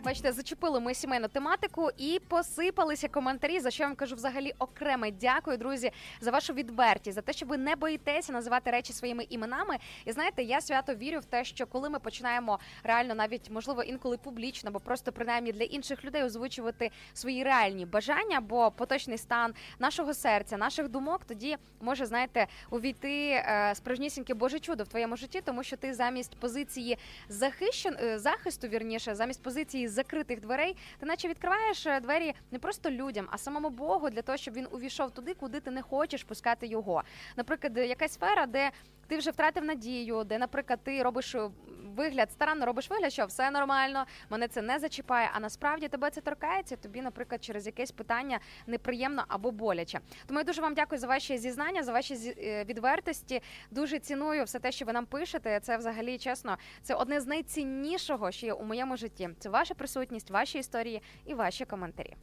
[0.04, 3.60] Бачите, зачепили ми сімейну тематику і посипалися коментарі.
[3.60, 5.90] За що я вам кажу взагалі окреме дякую, друзі,
[6.20, 9.78] за вашу відвертість, за те, що ви не боїтеся називати речі своїми іменами.
[10.04, 14.16] І знаєте, я свято вірю в те, що коли ми починаємо реально, навіть можливо інколи
[14.16, 20.14] публічно, або просто принаймні для інших людей озвучувати свої реальні бажання, бо поточний стан нашого
[20.14, 25.62] серця, наших думок, тоді може знаєте увійти е, справжнісіньке Боже чудо в твоєму житті, тому
[25.62, 26.98] що ти замість позиції
[27.28, 32.90] захищен е, захисту, вірніше, замість позиції закритих дверей, ти наче відкриваєш е, двері не просто
[32.90, 36.66] людям, а самому Богу для того, щоб він увійшов туди, куди ти не хочеш пускати
[36.66, 37.02] його.
[37.36, 38.70] Наприклад, якась сфера, де
[39.06, 41.50] ти вже втратив надію, де, наприклад, ти робиш е,
[41.96, 45.30] вигляд, старанно робиш вигляд, що все нормально, мене це не зачіпає.
[45.32, 46.76] А насправді тебе це торкається.
[46.76, 50.00] Тобі, наприклад, через якесь питання неприємно або боляче.
[50.26, 53.42] Тому я дуже вам дякую за ваші зізнання, за ваші е, відвертості.
[53.70, 55.60] Дуже ціную все те, що ви нам пишете.
[55.60, 59.30] Це взагалі чесно, це одне з найціннішого, що є у моєму житті.
[59.38, 62.14] Це ваша присутність, ваші історії і ваші коментарі.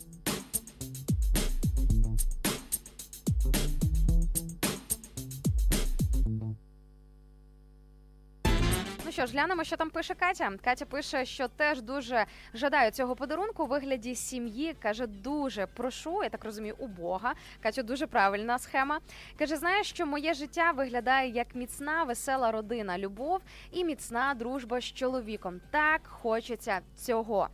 [9.09, 10.51] Ну що ж, глянемо, що там пише Катя.
[10.63, 14.75] Катя пише, що теж дуже жадаю цього подарунку у вигляді сім'ї.
[14.81, 17.33] Каже, дуже прошу, я так розумію, у Бога.
[17.63, 18.99] Катя, дуже правильна схема.
[19.39, 23.41] Каже, знаєш, що моє життя виглядає як міцна, весела родина, любов
[23.71, 25.61] і міцна дружба з чоловіком.
[25.71, 27.49] Так хочеться цього.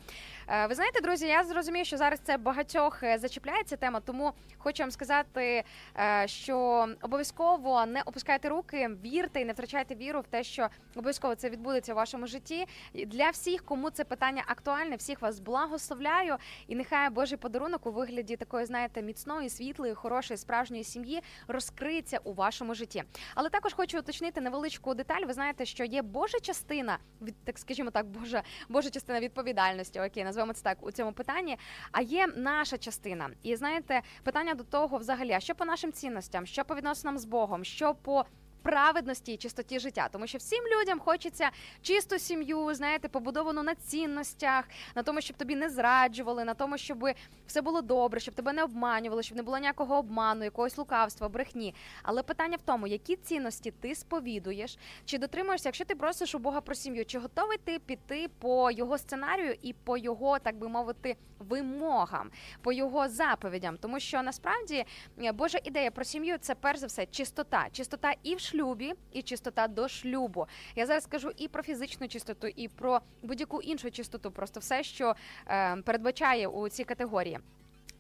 [0.47, 4.33] Е, Ви знаєте, друзі, я зрозумію, що зараз це багатьох е, зачіпляє ця тема, тому
[4.57, 5.63] хочу вам сказати,
[5.97, 11.35] е, що обов'язково не опускайте руки, вірте і не втрачайте віру в те, що обов'язково
[11.35, 12.65] це відбудеться в вашому житті.
[12.93, 16.35] Для всіх, кому це питання актуальне, всіх вас благословляю.
[16.67, 22.33] І нехай Божий подарунок у вигляді такої, знаєте, міцної, світлої, хорошої, справжньої сім'ї розкриється у
[22.33, 23.03] вашому житті.
[23.35, 25.21] Але також хочу уточнити невеличку деталь.
[25.27, 30.23] Ви знаєте, що є Божа частина, від так скажімо так, Божа, Божа частина відповідальності, окей,
[30.35, 31.57] назвемо це так у цьому питанні.
[31.91, 33.29] А є наша частина.
[33.43, 37.25] І знаєте, питання до того, взагалі, а що по нашим цінностям, що по відносинам з
[37.25, 38.25] Богом, що по
[38.65, 41.49] праведності і чистоті життя, тому що всім людям хочеться
[41.81, 47.07] чисту сім'ю, знаєте, побудовану на цінностях, на тому, щоб тобі не зраджували, на тому, щоб
[47.47, 51.75] все було добре, щоб тебе не обманювали, щоб не було ніякого обману, якогось лукавства, брехні.
[52.03, 56.61] Але питання в тому, які цінності ти сповідуєш, чи дотримуєшся, якщо ти просиш у Бога
[56.61, 61.15] про сім'ю, чи готовий ти піти по його сценарію і по його, так би мовити,
[61.39, 64.85] вимогам, по його заповідям, тому що насправді
[65.23, 69.21] е, Божа ідея про сім'ю це перш за все чистота, чистота і в шлюбі, і
[69.21, 70.47] чистота до шлюбу.
[70.75, 75.15] Я зараз скажу і про фізичну чистоту, і про будь-яку іншу чистоту, просто все, що
[75.47, 77.39] е, передбачає у цій категорії.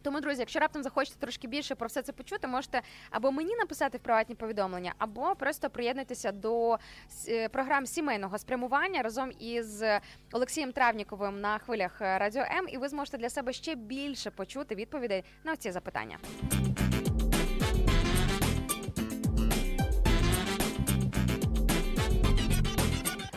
[0.01, 3.97] Тому, друзі, якщо раптом захочете трошки більше про все це почути, можете або мені написати
[3.97, 6.77] в приватні повідомлення, або просто приєднатися до
[7.27, 9.83] е, програм сімейного спрямування разом із
[10.31, 15.23] Олексієм Травніковим на хвилях Радіо М, і ви зможете для себе ще більше почути відповідей
[15.43, 16.17] на ці запитання.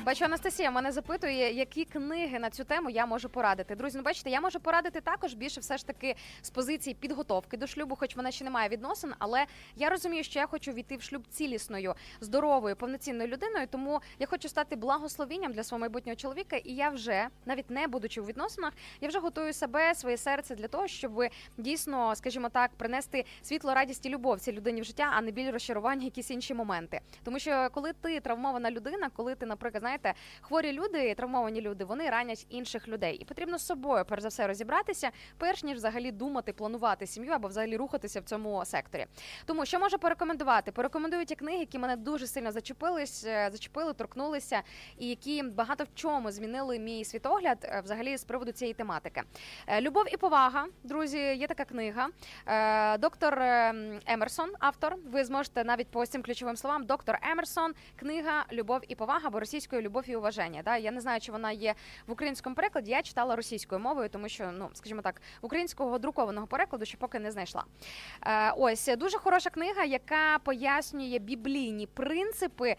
[0.08, 3.74] Бачу, Анастасія мене запитує, які книги на цю тему я можу порадити.
[3.74, 7.66] Друзі, ну бачите, я можу порадити також більше все ж таки з позиції підготовки до
[7.66, 9.46] шлюбу, хоч вона ще не має відносин, але
[9.76, 13.66] я розумію, що я хочу війти в шлюб цілісною, здоровою, повноцінною людиною.
[13.70, 16.56] Тому я хочу стати благословінням для свого майбутнього чоловіка.
[16.56, 20.68] І я вже, навіть не будучи у відносинах, я вже готую себе, своє серце для
[20.68, 21.24] того, щоб
[21.58, 25.50] дійсно, скажімо так, принести світло, радість і любов цій людині в життя, а не біль
[25.50, 27.00] розчарування, якісь інші моменти.
[27.24, 29.97] Тому що коли ти травмована людина, коли ти, наприклад, знаєте,
[30.40, 34.46] хворі люди, травмовані люди, вони ранять інших людей, і потрібно з собою перш за все
[34.46, 39.06] розібратися, перш ніж взагалі думати, планувати сім'ю або взагалі рухатися в цьому секторі.
[39.46, 40.72] Тому що можу порекомендувати?
[40.72, 44.62] Порекомендую ті книги, які мене дуже сильно зачепились, е, зачепили, торкнулися,
[44.98, 49.22] і які багато в чому змінили мій світогляд е, взагалі з приводу цієї тематики.
[49.66, 52.08] Е, Любов і повага, друзі, є така книга.
[52.98, 53.42] Доктор
[54.06, 54.96] Емерсон, автор.
[55.06, 56.84] Ви зможете навіть по цим ключовим словам.
[56.84, 60.62] Доктор Емерсон, книга Любов і повага або російською любов і уваження.
[60.64, 60.76] Да?
[60.76, 61.74] Я не знаю, чи вона є
[62.06, 62.90] в українському перекладі.
[62.90, 67.30] Я читала російською мовою, тому що, ну скажімо так, українського друкованого перекладу ще поки не
[67.30, 67.64] знайшла.
[68.26, 72.76] Е, Ось дуже хороша книга, яка пояснює біблійні принципи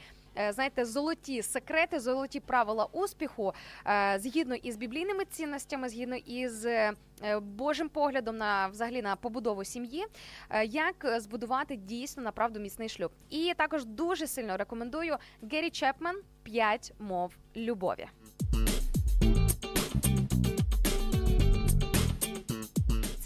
[0.50, 3.54] знаєте, золоті секрети, золоті правила успіху,
[3.88, 9.64] е, згідно із біблійними цінностями, згідно із е, е, Божим поглядом на взагалі на побудову
[9.64, 10.06] сім'ї,
[10.50, 13.12] е, як е, збудувати дійсно направду міцний шлюб.
[13.30, 15.18] І також дуже сильно рекомендую
[15.52, 18.08] Гері Чепмен «П'ять мов любові.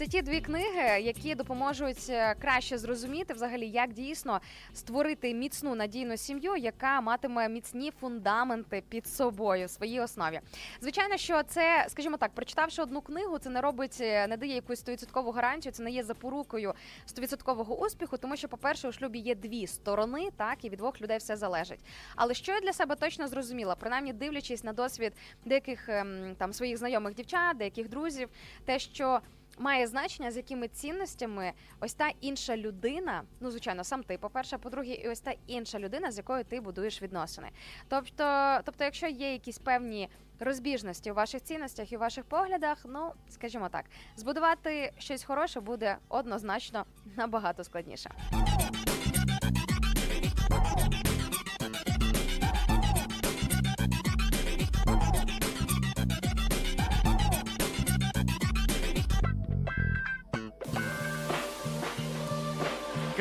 [0.04, 4.40] Це ті дві книги, які допоможуть е, краще зрозуміти взагалі, як дійсно
[4.74, 10.40] створити міцну надійну сім'ю, яка матиме міцні фундаменти під собою в своїй основі.
[10.80, 14.78] Звичайно, що це, скажімо так, прочитавши одну книгу, це не робить, е, не дає якусь
[14.78, 16.74] стовідсоткову гарантію, це не є запорукою
[17.06, 21.18] стовідсоткового успіху, тому що, по-перше, у шлюбі є дві сторони, так і від двох людей
[21.18, 21.80] все залежить.
[22.16, 25.12] Але що я для себе точно зрозуміла, принаймні дивлячись на досвід
[25.44, 28.28] деяких ем, там своїх знайомих дівчат, деяких друзів,
[28.64, 29.20] те, що
[29.58, 34.94] має значення, з якими цінностями ось та інша людина, ну звичайно, сам ти, по-перше, по-друге,
[34.94, 37.48] і ось та інша людина, з якою ти будуєш відносини.
[37.88, 40.08] Тобто, тобто, якщо є якісь певні
[40.40, 43.84] розбіжності у ваших цінностях і у ваших поглядах, ну скажімо так,
[44.16, 46.84] збудувати щось хороше буде однозначно
[47.16, 48.10] набагато складніше.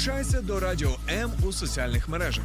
[0.00, 2.44] Долучайся до Радіо М у соціальних мережах: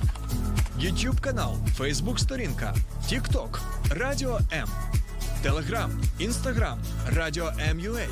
[0.79, 2.75] YouTube канал, Facebook сторінка,
[3.11, 4.69] TikTok, Радіо М,
[5.45, 5.89] Telegram,
[6.19, 6.77] Instagram,
[7.07, 8.07] Радіо М.UA,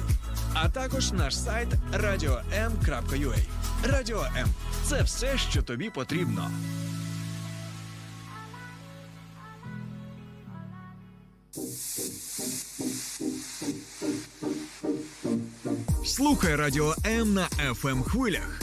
[0.53, 3.37] а також наш сайт radio.m.ua.
[3.83, 4.47] Радіо М
[4.83, 6.51] це все, що тобі потрібно.
[16.05, 18.62] Слухай Радіо М на fm хвилях.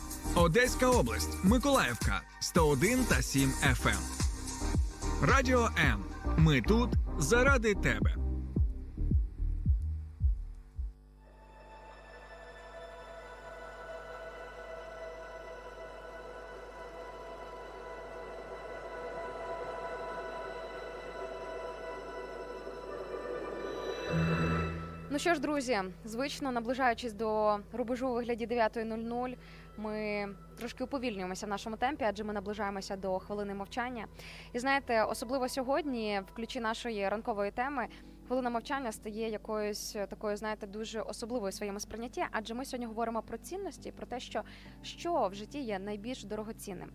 [0.35, 3.99] Одеська область, Миколаївка 101 та 7 FM.
[5.21, 6.03] Радіо М.
[6.37, 8.15] Ми тут заради тебе.
[25.09, 29.35] Ну що ж, друзі, звично наближаючись до рубежу у вигляді 9.00,
[29.77, 34.07] ми трошки уповільнюємося в нашому темпі, адже ми наближаємося до хвилини мовчання.
[34.53, 37.87] І знаєте, особливо сьогодні, в ключі нашої ранкової теми,
[38.27, 43.21] хвилина мовчання стає якоюсь такою, знаєте, дуже особливою в своєму сприйнятті, адже ми сьогодні говоримо
[43.21, 44.43] про цінності, про те, що,
[44.81, 46.91] що в житті є найбільш дорогоцінним.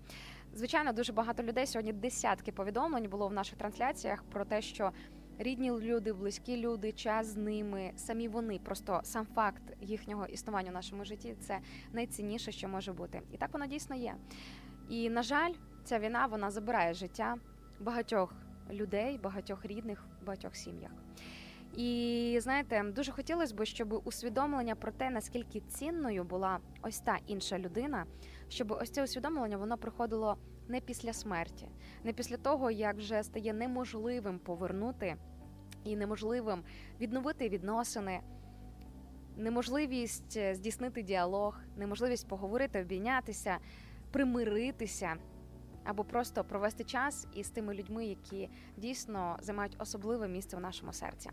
[0.54, 4.92] Звичайно, дуже багато людей сьогодні десятки повідомлень було в наших трансляціях про те, що
[5.38, 10.74] рідні люди, близькі люди, час з ними, самі вони, просто сам факт їхнього існування в
[10.74, 11.58] нашому житті це
[11.92, 13.22] найцінніше, що може бути.
[13.32, 14.14] І так воно дійсно є.
[14.88, 15.52] І на жаль,
[15.84, 17.36] ця війна вона забирає життя
[17.80, 18.34] багатьох
[18.70, 20.90] людей, багатьох рідних, багатьох сім'ях.
[21.76, 27.58] І знаєте, дуже хотілося б, щоб усвідомлення про те, наскільки цінною була ось та інша
[27.58, 28.06] людина,
[28.48, 30.38] щоб ось це усвідомлення воно приходило
[30.68, 31.68] не після смерті,
[32.04, 35.16] не після того, як вже стає неможливим повернути
[35.84, 36.62] і неможливим
[37.00, 38.20] відновити відносини,
[39.36, 43.58] неможливість е, здійснити діалог, неможливість поговорити, обійнятися,
[44.10, 45.16] примиритися.
[45.86, 51.30] Або просто провести час із тими людьми, які дійсно займають особливе місце в нашому серці.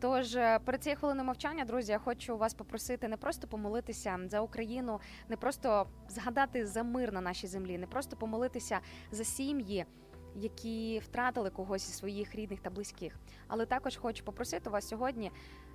[0.00, 4.40] Тож е, перед цією хвилиною мовчання, друзі, я хочу вас попросити не просто помолитися за
[4.40, 8.80] Україну, не просто згадати за мир на нашій землі, не просто помолитися
[9.10, 9.86] за сім'ї,
[10.34, 13.18] які втратили когось із своїх рідних та близьких.
[13.48, 15.32] Але також хочу попросити вас сьогодні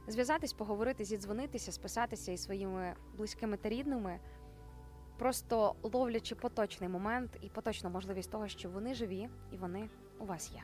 [0.07, 4.19] зв'язатись, поговорити, зідзвонитися, списатися із своїми близькими та рідними,
[5.23, 10.51] просто ловлячи поточний момент і поточну можливість того, що вони живі і вони у вас
[10.51, 10.63] є.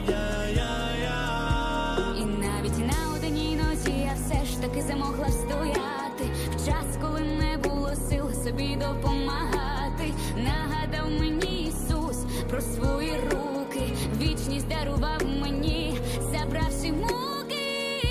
[4.81, 6.25] ж замогла встояти.
[6.55, 12.17] В час, коли не було сил собі допомагати, нагадав мені Ісус
[12.49, 15.99] про свої руки, вічність дарував мені,
[16.31, 18.01] забравши муки.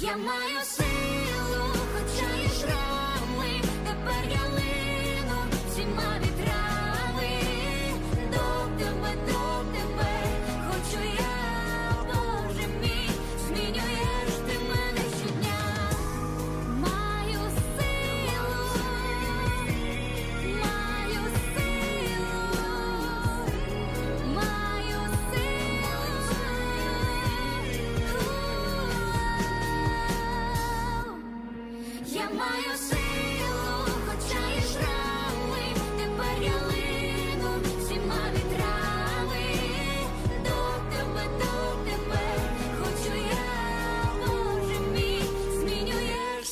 [0.00, 0.64] Я маю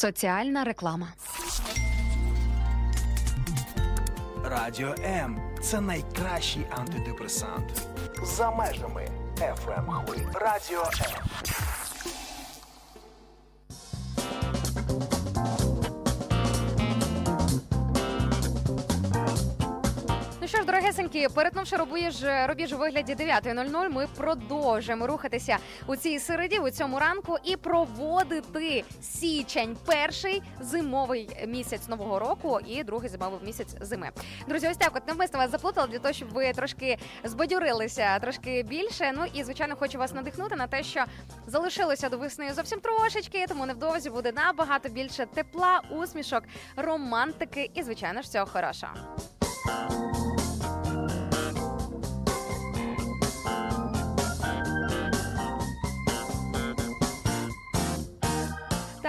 [0.00, 1.08] Соціальна реклама.
[4.44, 7.88] Радіо М це найкращий антидепресант.
[8.22, 10.90] За межами fm хвилі Радіо М.
[20.90, 26.98] Дорогесенькі, перетнувши рубіж, рубіж у вигляді 9.00, ми продовжуємо рухатися у цій середі, у цьому
[26.98, 34.10] ранку і проводити січень, перший зимовий місяць нового року і другий зимовий місяць зими.
[34.48, 39.12] Друзі, ось так от навмисно вас заплутала для того, щоб ви трошки збадьорилися трошки більше.
[39.16, 41.04] Ну і звичайно, хочу вас надихнути на те, що
[41.46, 46.42] залишилося до весни зовсім трошечки, тому невдовзі буде набагато більше тепла, усмішок,
[46.76, 48.92] романтики і, звичайно ж, всього хорошого.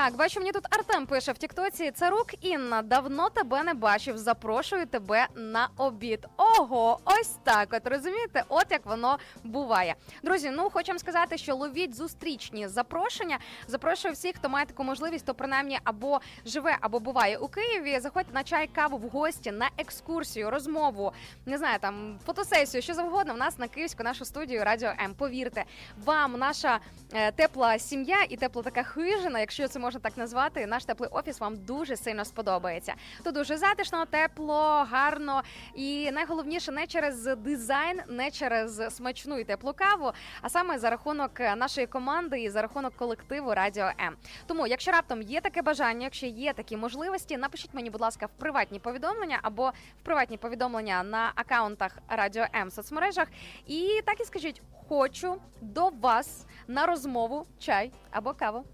[0.02, 1.91] Так, бачу, мені тут Артем пише в Тіктоці.
[1.91, 4.18] Царук Інна, давно тебе не бачив.
[4.18, 6.28] Запрошую тебе на обід.
[6.38, 7.70] Ого, ось так.
[7.72, 9.95] От розумієте, от як воно буває.
[10.24, 13.39] Друзі, ну хочемо сказати, що ловіть зустрічні запрошення.
[13.68, 17.99] Запрошую всіх, хто має таку можливість, то принаймні або живе, або буває у Києві.
[17.99, 21.14] Заходьте на чай, каву в гості, на екскурсію, розмову,
[21.45, 23.34] не знаю, там фотосесію, що завгодно.
[23.34, 25.14] В нас на київську нашу студію Радіо М.
[25.14, 25.64] Повірте,
[26.06, 26.80] вам наша
[27.14, 31.39] е, тепла сім'я і тепла така хижина, якщо це можна так назвати, наш теплий офіс
[31.39, 32.94] вам дуже сильно сподобається.
[33.24, 35.42] Тут дуже затишно, тепло, гарно
[35.76, 40.12] і найголовніше не через дизайн, не через смачну і теплу каву,
[40.42, 44.16] а саме за рахунок нашої команди і за рахунок колективу Радіо М.
[44.48, 48.30] Тому, якщо раптом є таке бажання, якщо є такі можливості, напишіть мені, будь ласка, в
[48.30, 53.28] приватні повідомлення або в приватні повідомлення на акаунтах Радіо М в соцмережах.
[53.68, 58.66] І так і скажіть: хочу до вас на розмову чай або каву.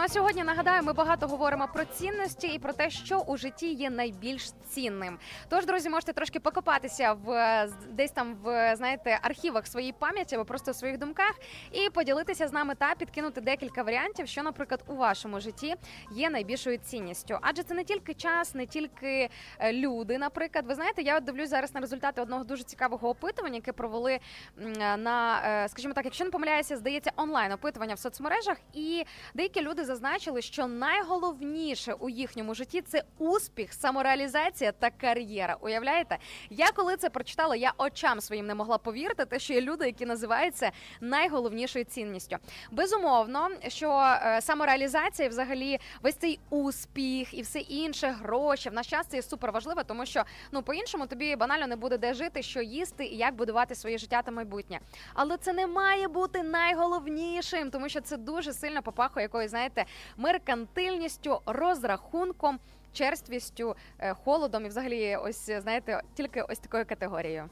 [0.00, 3.72] Ну а сьогодні нагадаю, ми багато говоримо про цінності і про те, що у житті
[3.72, 5.18] є найбільш цінним.
[5.48, 10.44] Тож, друзі, можете трошки покопатися в е, десь там в знаєте архівах своєї пам'яті або
[10.44, 11.34] просто в своїх думках
[11.72, 15.74] і поділитися з нами та підкинути декілька варіантів, що, наприклад, у вашому житті
[16.12, 17.38] є найбільшою цінністю.
[17.42, 19.28] Адже це не тільки час, не тільки
[19.58, 20.18] е, люди.
[20.18, 24.18] Наприклад, ви знаєте, я от дивлюсь зараз на результати одного дуже цікавого опитування, яке провели
[24.98, 29.89] на, е, скажімо так, якщо не помиляюся, здається, онлайн опитування в соцмережах, і деякі люди
[29.90, 35.56] зазначили, що найголовніше у їхньому житті це успіх, самореалізація та кар'єра.
[35.60, 36.18] Уявляєте?
[36.50, 40.06] Я коли це прочитала, я очам своїм не могла повірити, те, що є люди, які
[40.06, 40.70] називаються
[41.00, 42.36] найголовнішою цінністю.
[42.70, 49.06] Безумовно, що е, самореалізація, взагалі, весь цей успіх і все інше, гроші в наш час
[49.06, 52.62] це є супер важливо, тому що ну по-іншому тобі банально не буде де жити, що
[52.62, 54.80] їсти і як будувати своє життя та майбутнє.
[55.14, 59.79] Але це не має бути найголовнішим, тому що це дуже сильно попахує якоюсь, знаєте,
[60.16, 62.58] меркантильністю, розрахунком.
[62.92, 67.48] Черствістю, е, холодом і взагалі, ось знаєте, тільки ось такою категорією.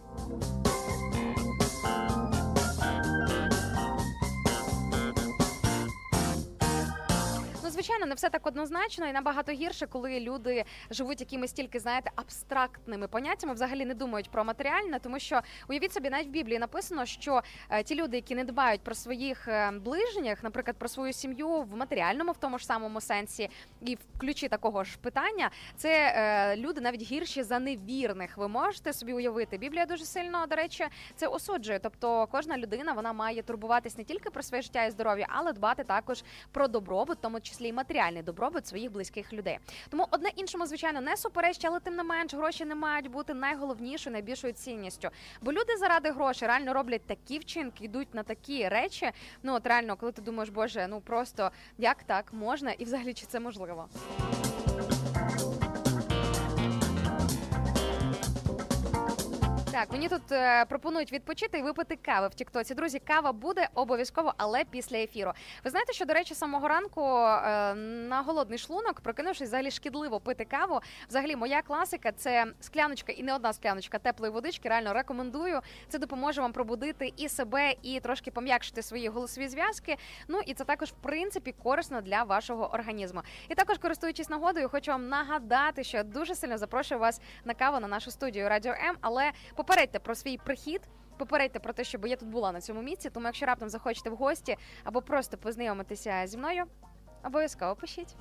[7.79, 13.09] Звичайно, не все так однозначно і набагато гірше, коли люди живуть якимись тільки, знаєте, абстрактними
[13.09, 17.43] поняттями, взагалі не думають про матеріальне, тому що уявіть собі, навіть в Біблії написано, що
[17.71, 21.77] е, ті люди, які не дбають про своїх е, ближніх, наприклад, про свою сім'ю в
[21.77, 23.51] матеріальному, в тому ж самому сенсі,
[23.81, 28.37] і в ключі такого ж питання, це е, люди навіть гірші за невірних.
[28.37, 29.59] Ви можете собі уявити.
[29.59, 31.79] Біблія дуже сильно, до речі, це осуджує.
[31.79, 35.85] Тобто, кожна людина вона має турбуватись не тільки про своє життя і здоров'я, але дбати
[35.85, 39.59] також про добробут, в тому числі і матеріальний добробут своїх близьких людей.
[39.91, 44.13] Тому одне іншому, звичайно, не суперечить, але тим не менш гроші не мають бути найголовнішою,
[44.13, 45.09] найбільшою цінністю.
[45.43, 49.11] Бо люди заради грошей реально роблять такі вчинки, йдуть на такі речі.
[49.43, 53.27] Ну от реально, коли ти думаєш, боже, ну просто як так можна, і взагалі чи
[53.27, 53.89] це можливо?
[59.79, 62.75] Так, мені тут е, пропонують відпочити і випити кави в Тіктоці.
[62.75, 65.33] Друзі, кава буде обов'язково, але після ефіру.
[65.65, 70.45] Ви знаєте, що до речі, самого ранку е, на голодний шлунок, прокинувшись, взагалі шкідливо пити
[70.45, 70.81] каву.
[71.09, 74.69] Взагалі, моя класика це скляночка і не одна скляночка теплої водички.
[74.69, 75.61] Реально рекомендую.
[75.89, 79.97] Це допоможе вам пробудити і себе, і трошки пом'якшити свої голосові зв'язки.
[80.29, 83.23] Ну і це також в принципі корисно для вашого організму.
[83.49, 87.81] І також користуючись нагодою, хочу вам нагадати, що я дуже сильно запрошую вас на каву
[87.81, 88.97] на нашу студію Радіо М.
[89.01, 89.33] Але
[89.69, 90.81] попередьте про свій прихід.
[91.19, 93.11] Попередьте про те, щоб я тут була на цьому місці.
[93.11, 96.65] Тому, якщо раптом захочете в гості або просто познайомитися зі мною,
[97.25, 98.17] обов'язково пишіть.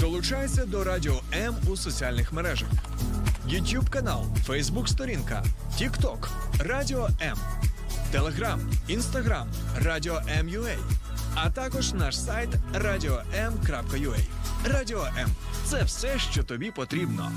[0.00, 2.68] Долучайся до Радіо М у соціальних мережах:
[3.48, 5.44] YouTube канал, Facebook сторінка,
[5.80, 6.28] TikTok,
[6.58, 7.36] Радіо М,
[8.10, 10.76] Телеграм, Інстаграм, Радіо М.Ю.А.
[11.34, 14.18] а також наш сайт radio.m.ua.
[14.64, 15.28] Радіо М
[15.64, 17.32] це все, що тобі потрібно.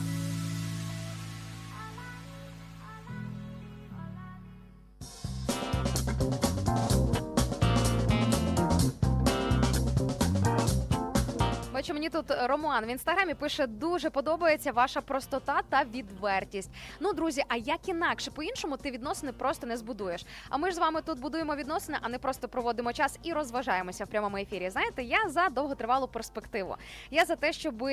[12.06, 16.70] Мені тут Роман в інстаграмі пише: дуже подобається ваша простота та відвертість.
[17.00, 20.26] Ну, друзі, а як інакше по-іншому ти відносини просто не збудуєш.
[20.50, 24.04] А ми ж з вами тут будуємо відносини, а не просто проводимо час і розважаємося
[24.04, 24.70] в прямому ефірі.
[24.70, 26.76] Знаєте, я за довготривалу перспективу.
[27.12, 27.84] Я за те, щоб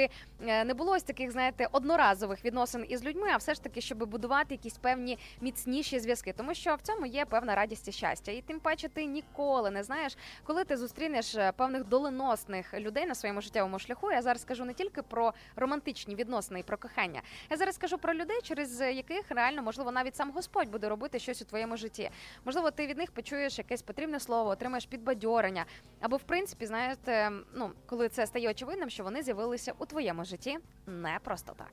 [0.40, 4.54] не було ось таких, знаєте, одноразових відносин із людьми, а все ж таки, щоб будувати
[4.54, 8.32] якісь певні міцніші зв'язки, тому що в цьому є певна радість і щастя.
[8.32, 13.14] І тим паче ти ніколи не знаєш, коли ти зустрінеш е, певних доленосних людей на
[13.14, 14.01] своєму життєвому шляху.
[14.11, 17.22] Я зараз кажу не тільки про романтичні відносини і про кохання.
[17.50, 21.42] Я зараз кажу про людей, через яких реально можливо навіть сам Господь буде робити щось
[21.42, 22.11] у твоєму житті.
[22.44, 25.64] Можливо, ти від них почуєш якесь потрібне слово, отримаєш підбадьорення.
[26.00, 30.59] Або, в принципі, знаєте, ну коли це стає очевидним, що вони з'явилися у твоєму житті
[30.86, 31.72] не просто так.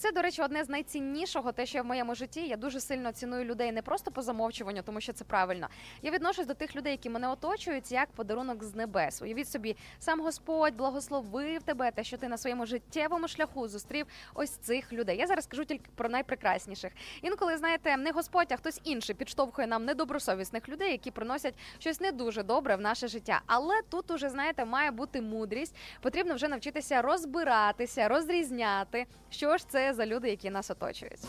[0.00, 2.40] Це, до речі, одне з найціннішого, те, що я в моєму житті.
[2.46, 5.68] Я дуже сильно ціную людей не просто по замовчуванню, тому що це правильно.
[6.02, 9.22] Я відношусь до тих людей, які мене оточують, як подарунок з небес.
[9.22, 14.50] Уявіть собі, сам Господь благословив тебе, те, що ти на своєму життєвому шляху зустрів ось
[14.50, 15.18] цих людей.
[15.18, 16.92] Я зараз кажу тільки про найпрекрасніших.
[17.22, 22.12] Інколи знаєте, не Господь, а хтось інший підштовхує нам недобросовісних людей, які приносять щось не
[22.12, 23.40] дуже добре в наше життя.
[23.46, 25.76] Але тут уже знаєте, має бути мудрість.
[26.00, 31.20] Потрібно вже навчитися розбиратися, розрізняти, що ж це за люди, які нас оточують.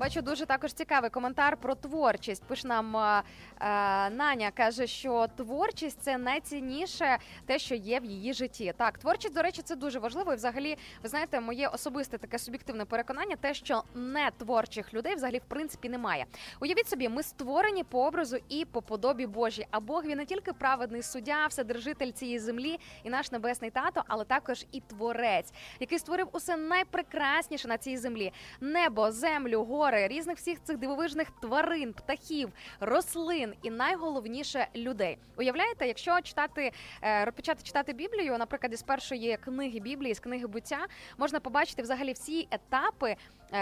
[0.00, 2.44] Бачу дуже також цікавий коментар про творчість.
[2.44, 3.22] Пише нам е,
[3.60, 8.74] е, Наня каже, що творчість це найцінніше те, що є в її житті.
[8.76, 10.32] Так, творчість, до речі, це дуже важливо.
[10.32, 15.38] І взагалі, ви знаєте, моє особисте таке суб'єктивне переконання, те, що не творчих людей взагалі
[15.38, 16.26] в принципі немає.
[16.60, 19.66] Уявіть собі, ми створені по образу і по подобі Божій.
[19.70, 24.24] А Бог він не тільки праведний суддя, вседержитель цієї землі і наш небесний тато, але
[24.24, 30.62] також і творець, який створив усе найпрекрасніше на цій землі: небо, землю, гори, різних всіх
[30.62, 35.18] цих дивовижних тварин, птахів, рослин і найголовніше людей.
[35.36, 36.72] Уявляєте, якщо читати
[37.02, 40.86] е, почати читати Біблію, наприклад, із першої книги Біблії, з книги буття,
[41.18, 43.16] можна побачити взагалі всі етапи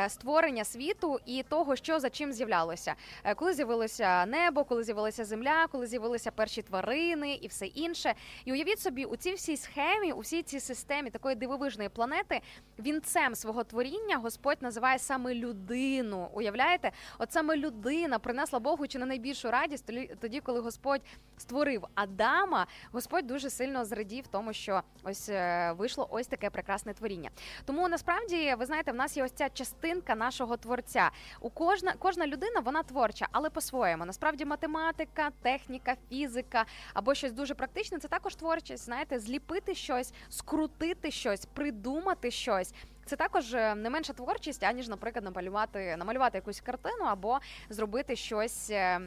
[0.08, 5.66] створення світу і того, що за чим з'являлося, Е, коли з'явилося небо, коли з'явилася земля,
[5.72, 8.14] коли з'явилися перші тварини і все інше.
[8.44, 12.40] І уявіть собі, у цій всій схемі, у всій цій системі такої дивовижної планети,
[12.78, 16.28] вінцем свого творіння Господь називає саме людину.
[16.32, 19.86] Уявляєте, от саме людина принесла Богу чи не найбільшу радість
[20.20, 21.00] тоді- коли Господь
[21.36, 22.66] створив Адама.
[22.92, 27.30] Господь дуже сильно зрадів тому, що ось е, вийшло ось таке прекрасне творіння.
[27.64, 29.48] Тому насправді ви знаєте, в нас є ось ця
[29.78, 31.10] частинка нашого творця.
[31.40, 34.04] У кожна кожна людина вона творча, але по-своєму.
[34.04, 36.64] Насправді математика, техніка, фізика
[36.94, 38.84] або щось дуже практичне це також творчість.
[38.84, 42.74] Знаєте, зліпити щось, скрутити щось, придумати щось.
[43.08, 47.38] Це також е, не менша творчість, аніж, наприклад, намалювати, намалювати якусь картину або
[47.70, 49.00] зробити щось е, е,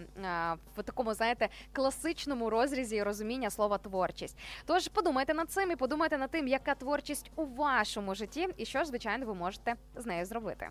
[0.77, 4.37] в такому, знаєте, класичному розрізі і розуміння слова творчість.
[4.65, 8.85] Тож подумайте над цим і подумайте над тим, яка творчість у вашому житті, і що
[8.85, 10.69] звичайно, ви можете з нею зробити.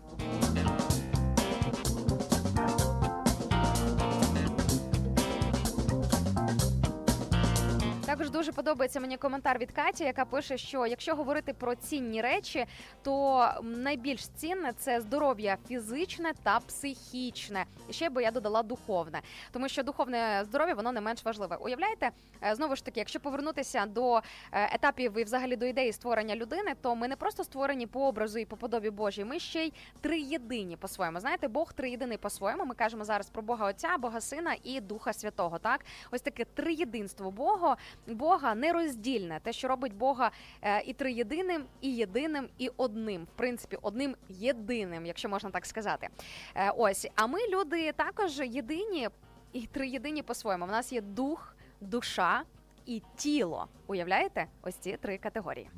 [8.11, 12.65] Також дуже подобається мені коментар від Каті, яка пише, що якщо говорити про цінні речі,
[13.03, 17.65] то найбільш цінне це здоров'я фізичне та психічне.
[17.89, 21.55] Ще би я додала духовне, тому що духовне здоров'я воно не менш важливе.
[21.55, 22.11] Уявляєте,
[22.43, 26.73] Е, знову ж таки, якщо повернутися до е, етапів і взагалі до ідеї створення людини,
[26.81, 30.77] то ми не просто створені по образу і по подобі Божій, ми ще й триєдині
[30.77, 31.19] по-своєму.
[31.19, 32.65] Знаєте, Бог триєдиний по-своєму.
[32.65, 35.59] Ми кажемо зараз про Бога Отця, Бога Сина і Духа Святого.
[35.59, 37.77] Так, ось таке триєдинство Бога,
[38.07, 40.31] Бога нероздільне, те, що робить Бога
[40.61, 46.07] е, і триєдиним, і єдиним, і одним, в принципі, одним єдиним, якщо можна так сказати.
[46.55, 49.09] Е, Ось, а ми люди також єдині
[49.53, 50.65] і триєдині по-своєму.
[50.65, 52.43] В нас є дух, душа
[52.85, 53.67] і тіло.
[53.87, 54.47] Уявляєте?
[54.61, 55.69] Ось ці три категорії.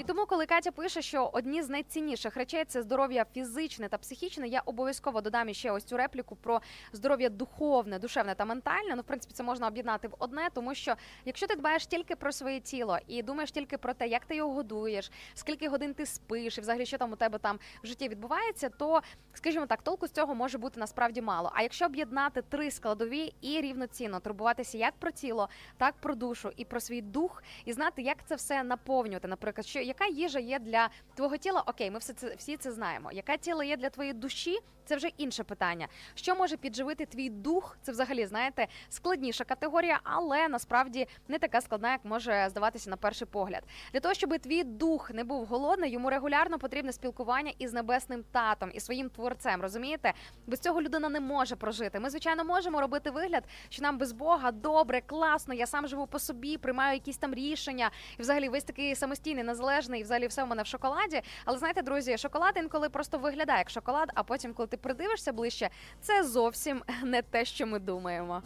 [0.00, 4.48] І тому, коли Катя пише, що одні з найцінніших речей це здоров'я фізичне та психічне,
[4.48, 6.60] я обов'язково додам ще ось цю репліку про
[6.92, 8.94] здоров'я духовне, душевне та ментальне.
[8.96, 10.94] Ну, в принципі, це можна об'єднати в одне, тому що
[11.24, 14.54] якщо ти дбаєш тільки про своє тіло і думаєш тільки про те, як ти його
[14.54, 18.68] годуєш, скільки годин ти спиш, і взагалі що там у тебе там в житті відбувається,
[18.68, 19.00] то
[19.34, 21.52] скажімо так, толку з цього може бути насправді мало.
[21.54, 26.64] А якщо об'єднати три складові і рівноцінно турбуватися як про тіло, так про душу і
[26.64, 29.28] про свій дух, і знати, як це все наповнювати.
[29.28, 31.62] Наприклад, що яка їжа є для твого тіла?
[31.66, 33.12] Окей, ми все це всі це знаємо.
[33.12, 34.58] Яка тіло є для твоєї душі?
[34.90, 35.88] Це вже інше питання.
[36.14, 37.78] Що може підживити твій дух?
[37.82, 43.26] Це взагалі знаєте складніша категорія, але насправді не така складна, як може здаватися на перший
[43.26, 43.62] погляд.
[43.92, 48.70] Для того, щоб твій дух не був голодний, йому регулярно потрібне спілкування із небесним татом
[48.74, 49.62] і своїм творцем.
[49.62, 50.12] Розумієте?
[50.46, 52.00] Без цього людина не може прожити.
[52.00, 55.54] Ми, звичайно, можемо робити вигляд, що нам без Бога добре, класно.
[55.54, 60.00] Я сам живу по собі, приймаю якісь там рішення, і взагалі весь такий самостійний, незалежний,
[60.00, 61.22] і взагалі все в мене в шоколаді.
[61.44, 65.70] Але знаєте, друзі, шоколад інколи просто виглядає як шоколад, а потім, коли ти придивишся ближче,
[66.00, 68.42] це зовсім не те, що ми думаємо.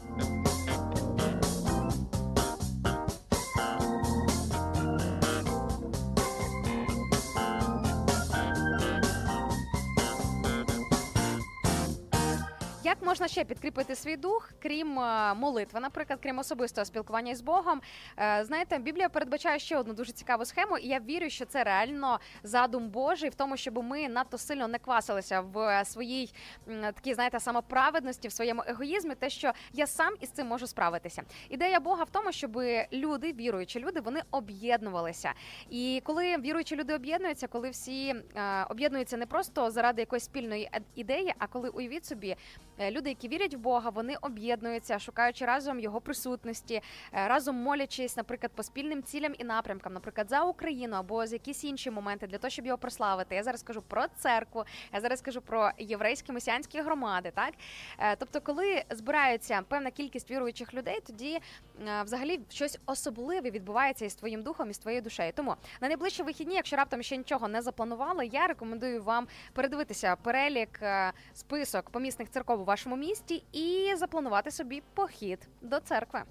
[12.85, 17.81] Як можна ще підкріпити свій дух, крім е, молитви, наприклад, крім особистого спілкування із Богом?
[18.19, 22.21] Е, Знаєте, Біблія передбачає ще одну дуже цікаву схему, і я вірю, що це реально
[22.43, 26.35] задум Божий в тому, щоб ми надто сильно не квасилися в своїй
[26.67, 31.23] такій, знаєте, самоправедності, в своєму егоїзмі, те, що я сам із цим можу справитися.
[31.49, 32.63] Ідея Бога в тому, щоб
[32.93, 35.33] люди, віруючі люди, вони об'єднувалися.
[35.71, 41.35] І коли віруючі люди об'єднуються, коли всі е, об'єднуються не просто заради якоїсь спільної ідеї,
[41.39, 42.37] а коли уявіть собі.
[42.79, 48.17] Е, Люди, які вірять в Бога, вони об'єднуються, шукаючи разом його присутності, е, разом молячись,
[48.17, 52.39] наприклад, по спільним цілям і напрямкам, наприклад, за Україну або з якісь інші моменти для
[52.39, 53.35] того, щоб його прославити.
[53.35, 57.33] Я зараз кажу про церкву, я зараз кажу про єврейські месіанські громади.
[57.35, 57.55] Так
[57.99, 61.41] Е, тобто, коли збираються певна кількість віруючих людей, тоді
[62.05, 65.33] взагалі щось особливе відбувається із твоїм духом і з твоєю душею.
[65.37, 70.81] Тому на найближчі вихідні, якщо раптом ще нічого не запланували, я рекомендую вам передивитися перелік
[71.35, 76.23] список помісних церков вашому місті і запланувати собі похід до церкви.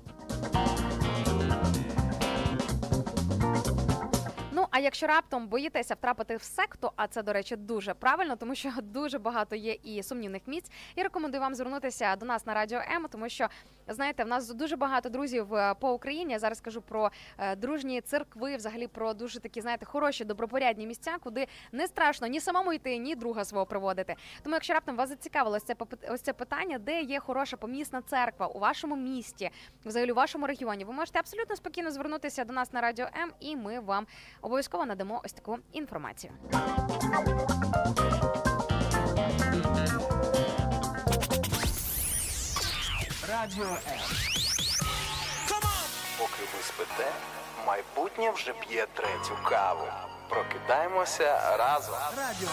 [4.73, 8.71] А якщо раптом боїтеся втрапити в секту, а це до речі дуже правильно, тому що
[8.81, 10.71] дуже багато є і сумнівних місць.
[10.95, 13.47] Я рекомендую вам звернутися до нас на радіо М, тому що
[13.87, 16.33] знаєте, в нас дуже багато друзів е, по Україні.
[16.33, 21.15] Я зараз кажу про е, дружні церкви, взагалі про дуже такі, знаєте, хороші добропорядні місця,
[21.23, 24.15] куди не страшно ні самому йти, ні друга свого приводити.
[24.43, 25.75] Тому, якщо раптом вас зацікавило ось це
[26.09, 29.49] ось це питання, де є хороша помісна церква у вашому місті,
[29.85, 33.55] взагалі у вашому регіоні, ви можете абсолютно спокійно звернутися до нас на радіо М, і
[33.55, 34.07] ми вам
[34.41, 36.33] обов'язково надамо ось таку інформацію.
[43.29, 43.65] Радіо
[46.17, 47.11] Поки ви спите,
[47.67, 49.87] майбутнє вже п'є третю каву.
[50.29, 51.95] Прокидаємося разом.
[52.17, 52.49] Радіо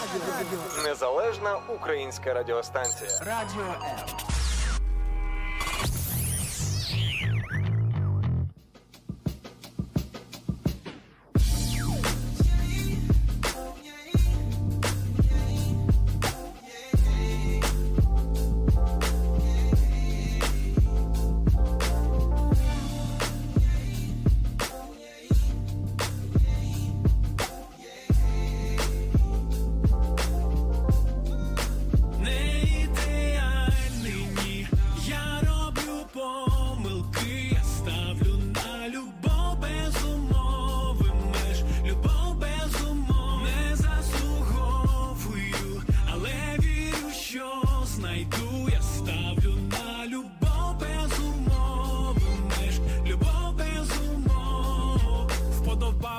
[0.83, 3.19] Незалежна українська радіостанція.
[3.19, 4.30] Радіо М.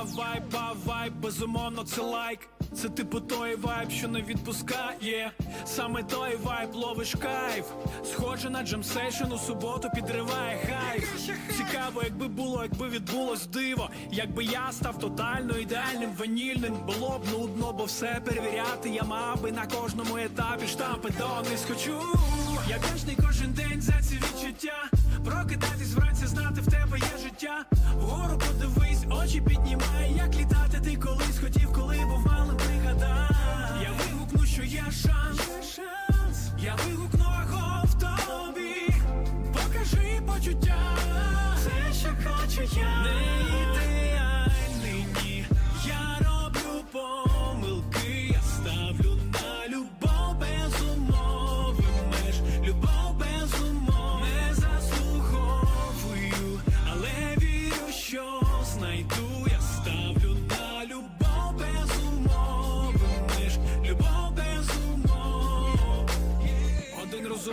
[0.03, 2.49] вайб, а вайб, безумовно, це лайк.
[2.75, 5.33] Це типу той вайб, що не відпускає.
[5.65, 7.67] Саме той вайб ловиш кайф.
[8.05, 11.05] Схоже на джемсейшн у суботу підриває хайп.
[11.57, 13.91] Цікаво, якби було, якби відбулось диво.
[14.11, 18.89] Якби я став тотально ідеальним, ванільним, було б нудно, бо все перевіряти.
[18.91, 22.01] Я мав би на кожному етапі штампи дониз хочу.
[22.69, 24.85] Я вдячний кожен день за ці відчуття.
[25.25, 27.65] Прокидатись вранці, знати в тебе є життя.
[27.95, 29.82] Вгору подивись, очі піднімай,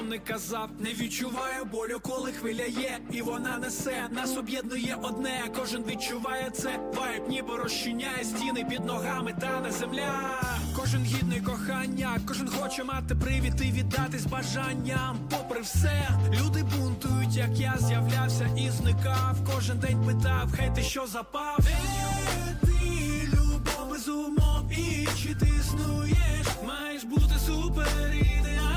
[0.09, 5.83] розумник казав, не відчуваю болю, коли хвиля є, і вона несе, нас об'єднує одне, кожен
[5.83, 6.79] відчуває це.
[6.93, 10.41] Вайб ніби розчиняє стіни під ногами, та не земля.
[10.75, 15.19] Кожен гідний кохання, кожен хоче мати привід і віддатись бажанням.
[15.29, 16.09] Попри все,
[16.41, 19.37] люди бунтують, як я з'являвся і зникав.
[19.55, 21.59] Кожен день питав, хай ти що запав.
[21.59, 26.47] Е, ти любов без умов, і чи ти існуєш?
[26.67, 28.68] Маєш бути супер ідеальним,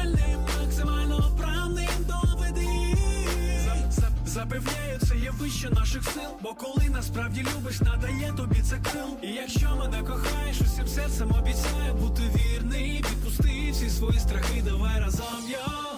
[4.32, 9.16] Запевняю, це є вище наших сил, бо коли насправді любиш, надає тобі це крил.
[9.22, 15.44] І якщо мене кохаєш, усім серцем обіцяю бути вірний, відпусти всі свої страхи, давай разом
[15.48, 15.92] йо.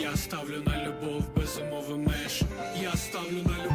[0.00, 2.42] Я ставлю на любов без умови меж.
[2.82, 3.71] Я ставлю на любов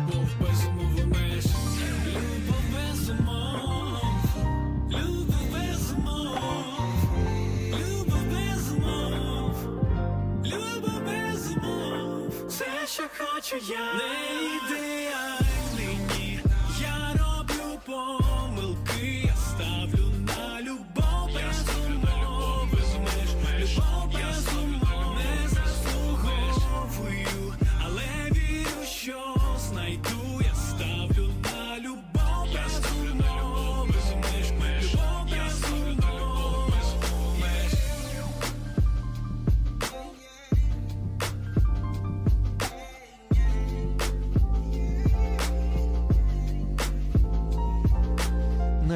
[12.58, 13.94] Все, що хочу я.
[13.94, 16.40] Не ідеальний, ні.
[16.82, 18.27] Я роблю помилки.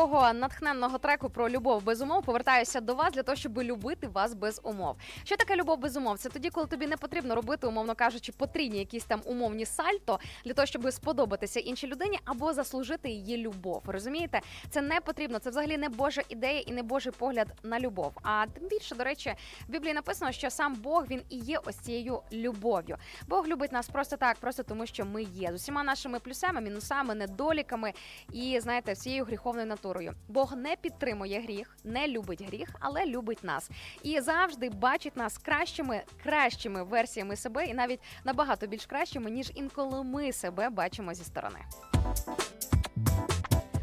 [0.00, 4.34] Такого натхненного треку про любов без умов повертаюся до вас для того, щоб любити вас
[4.34, 4.96] без умов.
[5.24, 6.18] Що таке любов без умов?
[6.18, 10.52] Це тоді, коли тобі не потрібно робити, умовно кажучи, потрібні якісь там умовні сальто для
[10.52, 13.82] того, щоб сподобатися іншій людині або заслужити її любов.
[13.86, 14.40] Розумієте?
[14.70, 15.38] Це не потрібно.
[15.38, 18.12] Це взагалі не Божа ідея і не Божий погляд на любов.
[18.22, 19.34] А тим більше, до речі,
[19.68, 22.96] в Біблії написано, що сам Бог він і є ось цією любов'ю.
[23.28, 27.14] Бог любить нас просто так, просто тому, що ми є з усіма нашими плюсами, мінусами,
[27.14, 27.92] недоліками
[28.32, 29.89] і знаєте, всією гріховною натурою.
[30.28, 33.70] Бог не підтримує гріх, не любить гріх, але любить нас
[34.02, 40.04] і завжди бачить нас кращими, кращими версіями себе, і навіть набагато більш кращими, ніж інколи
[40.04, 41.60] ми себе бачимо зі сторони.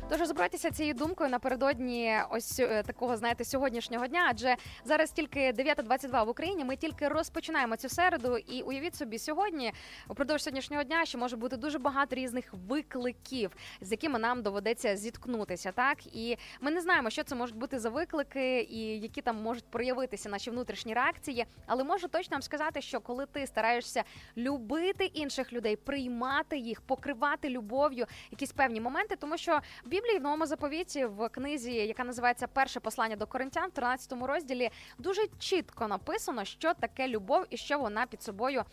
[0.10, 4.28] Тож розбирайтеся цією думкою напередодні ось е, такого, знаєте, сьогоднішнього дня.
[4.30, 4.56] Адже
[4.86, 6.66] зараз тільки 9.22 в Україні.
[6.66, 9.74] Ми тільки розпочинаємо цю середу, і уявіть собі, сьогодні
[10.08, 13.52] упродовж сьогоднішнього дня ще може бути дуже багато різних викликів,
[13.82, 15.72] з якими нам доведеться зіткнутися.
[15.72, 19.66] Так і ми не знаємо, що це можуть бути за виклики, і які там можуть
[19.66, 21.46] проявитися наші внутрішні реакції.
[21.66, 24.04] Але можу точно вам сказати, що коли ти стараєшся
[24.38, 29.62] любити інших людей, приймати їх, покривати любов'ю якісь певні моменти, тому що
[29.98, 34.69] Біблії в новому заповіті в книзі, яка називається Перше послання до Коринтян, в 13 розділі,
[34.98, 38.64] дуже чітко написано, що таке любов і що вона під собою,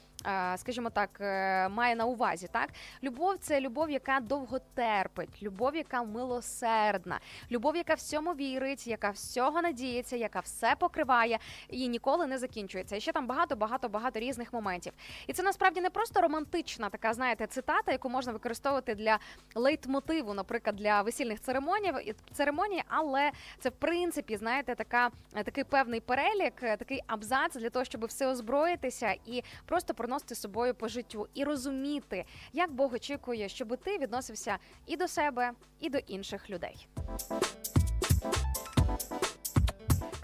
[0.56, 2.48] скажімо так, е, має на увазі.
[2.52, 2.68] Так,
[3.02, 7.20] любов це любов, яка довго терпить, любов, яка милосердна,
[7.50, 11.38] любов, яка всьому вірить, яка всього надіється, яка все покриває
[11.68, 12.96] і ніколи не закінчується.
[12.96, 14.92] І ще там багато, багато, багато різних моментів.
[15.26, 19.18] І це насправді не просто романтична така, знаєте, цитата, яку можна використовувати для
[19.54, 25.10] лейтмотиву, наприклад, для весільних церемоній, церемоній, але це в принципі, знаєте, така
[25.44, 30.40] такий певний перелік, е, такий абзац для того, щоб все озброїтися і просто проносити з
[30.40, 35.90] собою по життю і розуміти, як Бог очікує, щоб ти відносився і до себе, і
[35.90, 36.88] до інших людей.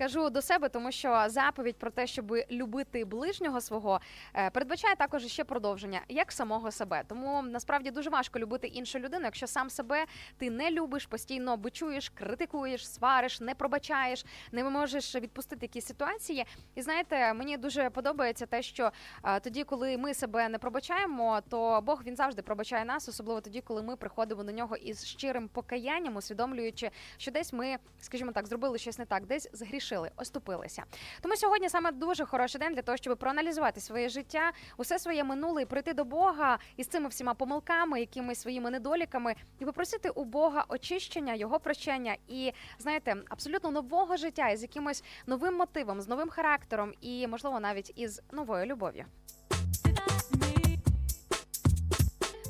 [0.01, 4.01] Кажу до себе, тому що заповідь про те, щоб любити ближнього свого,
[4.35, 7.03] е, передбачає також ще продовження, як самого себе.
[7.09, 10.05] Тому насправді дуже важко любити іншу людину, якщо сам себе
[10.39, 16.47] ти не любиш, постійно бичуєш, критикуєш, свариш, не пробачаєш, не можеш відпустити якісь ситуації.
[16.75, 18.91] І знаєте, мені дуже подобається те, що
[19.25, 23.61] е, тоді, коли ми себе не пробачаємо, то Бог він завжди пробачає нас, особливо тоді,
[23.61, 28.79] коли ми приходимо до нього із щирим покаянням, усвідомлюючи, що десь ми, скажімо так, зробили
[28.79, 30.85] щось не так, десь згрішили залишили, оступилися.
[31.21, 35.63] Тому сьогодні саме дуже хороший день для того, щоб проаналізувати своє життя, усе своє минуле
[35.63, 40.65] і прийти до Бога із цими всіма помилками, якимись своїми недоліками, і попросити у Бога
[40.69, 46.93] очищення, його прощення і знаєте, абсолютно нового життя із якимось новим мотивом, з новим характером
[47.01, 49.05] і, можливо, навіть із новою любов'ю.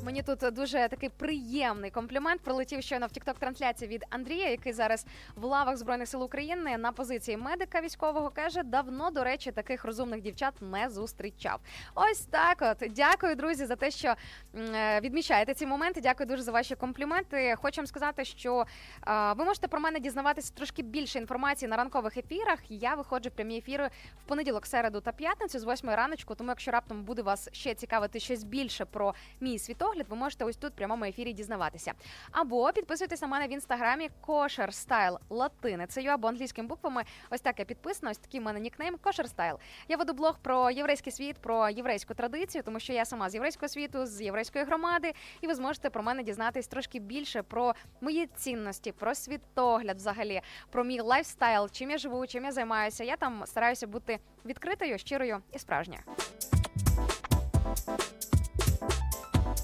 [0.03, 5.05] Мені тут дуже такий приємний комплімент прилетів щойно в тікток трансляції від Андрія, який зараз
[5.35, 10.21] в лавах збройних сил України на позиції медика військового каже: давно до речі таких розумних
[10.21, 11.59] дівчат не зустрічав.
[11.95, 12.57] Ось так.
[12.61, 14.15] От дякую, друзі, за те, що
[14.55, 16.01] е, відмічаєте ці моменти.
[16.01, 17.55] Дякую дуже за ваші компліменти.
[17.61, 18.65] Хочу вам сказати, що
[19.07, 22.59] е, ви можете про мене дізнаватися трошки більше інформації на ранкових ефірах.
[22.69, 23.89] Я виходжу в прямі ефіри
[24.25, 26.35] в понеділок, середу та п'ятницю з 8 раночку.
[26.35, 30.57] Тому, якщо раптом буде вас ще цікавити щось більше про мій світогляд, ви можете ось
[30.57, 31.93] тут в прямому ефірі дізнаватися.
[32.31, 37.03] Або підписуйтесь на мене в інстаграмі Style латиницею або англійськими буквами.
[37.29, 38.11] Ось так я підписана.
[38.11, 39.57] Ось такий в мене нікнейм Style.
[39.87, 43.69] Я веду блог про єврейський світ, про єврейську традицію, тому що я сама з єврейського
[43.69, 48.91] світу, з єврейської громади, і ви зможете про мене дізнатись трошки більше про мої цінності,
[48.91, 53.03] про світогляд, взагалі, про мій lifestyle, чим я живу, чим я займаюся.
[53.03, 56.01] Я там стараюся бути відкритою, щирою і справжньою.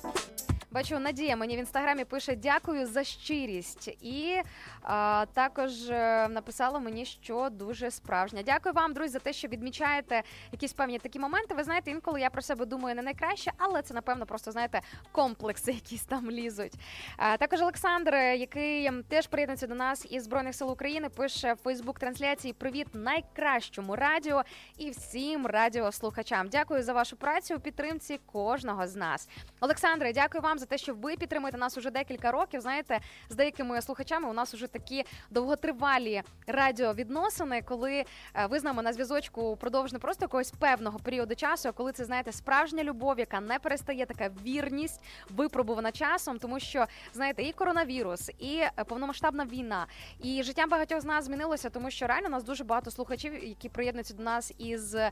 [0.05, 0.36] え?
[0.71, 4.41] Бачу, Надія мені в інстаграмі пише дякую за щирість, і
[4.81, 8.43] а, також е, написала мені, що дуже справжня.
[8.45, 11.55] Дякую вам, друзі, за те, що відмічаєте якісь певні такі моменти.
[11.55, 14.81] Ви знаєте, інколи я про себе думаю не найкраще, але це напевно просто знаєте
[15.11, 16.73] комплекси, якісь там лізуть.
[17.17, 21.99] А, також Олександр, який теж приєднується до нас із збройних сил України, пише в Фейсбук
[21.99, 24.43] трансляції Привіт найкращому радіо
[24.77, 26.49] і всім радіослухачам.
[26.49, 29.29] Дякую за вашу працю у підтримці кожного з нас.
[29.59, 32.61] Олександре, дякую вам за те, що ви підтримуєте нас уже декілька років.
[32.61, 37.93] Знаєте, з деякими слухачами у нас уже такі довготривалі радіовідносини, коли
[38.33, 41.91] е, ви з нами на зв'язочку упродовж не просто якогось певного періоду часу, а коли
[41.91, 47.51] це знаєте справжня любов, яка не перестає, така вірність, випробувана часом, тому що знаєте, і
[47.51, 49.87] коронавірус, і е, повномасштабна війна,
[50.23, 53.69] і життя багатьох з нас змінилося, тому що реально у нас дуже багато слухачів, які
[53.69, 55.11] приєднуються до нас із е,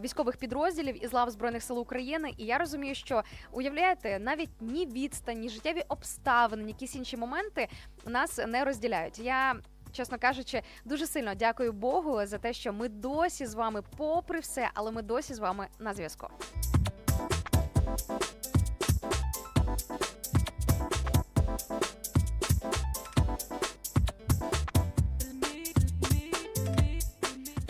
[0.00, 2.34] військових підрозділів із лав збройних сил України.
[2.38, 3.22] І я розумію, що
[3.52, 7.68] уявляєте, навіть ні відстань, ні життєві обставини, якісь інші моменти
[8.06, 9.18] нас не розділяють.
[9.18, 9.54] Я.
[9.92, 14.70] Чесно кажучи, дуже сильно дякую Богу за те, що ми досі з вами, попри все,
[14.74, 16.28] але ми досі з вами на зв'язку.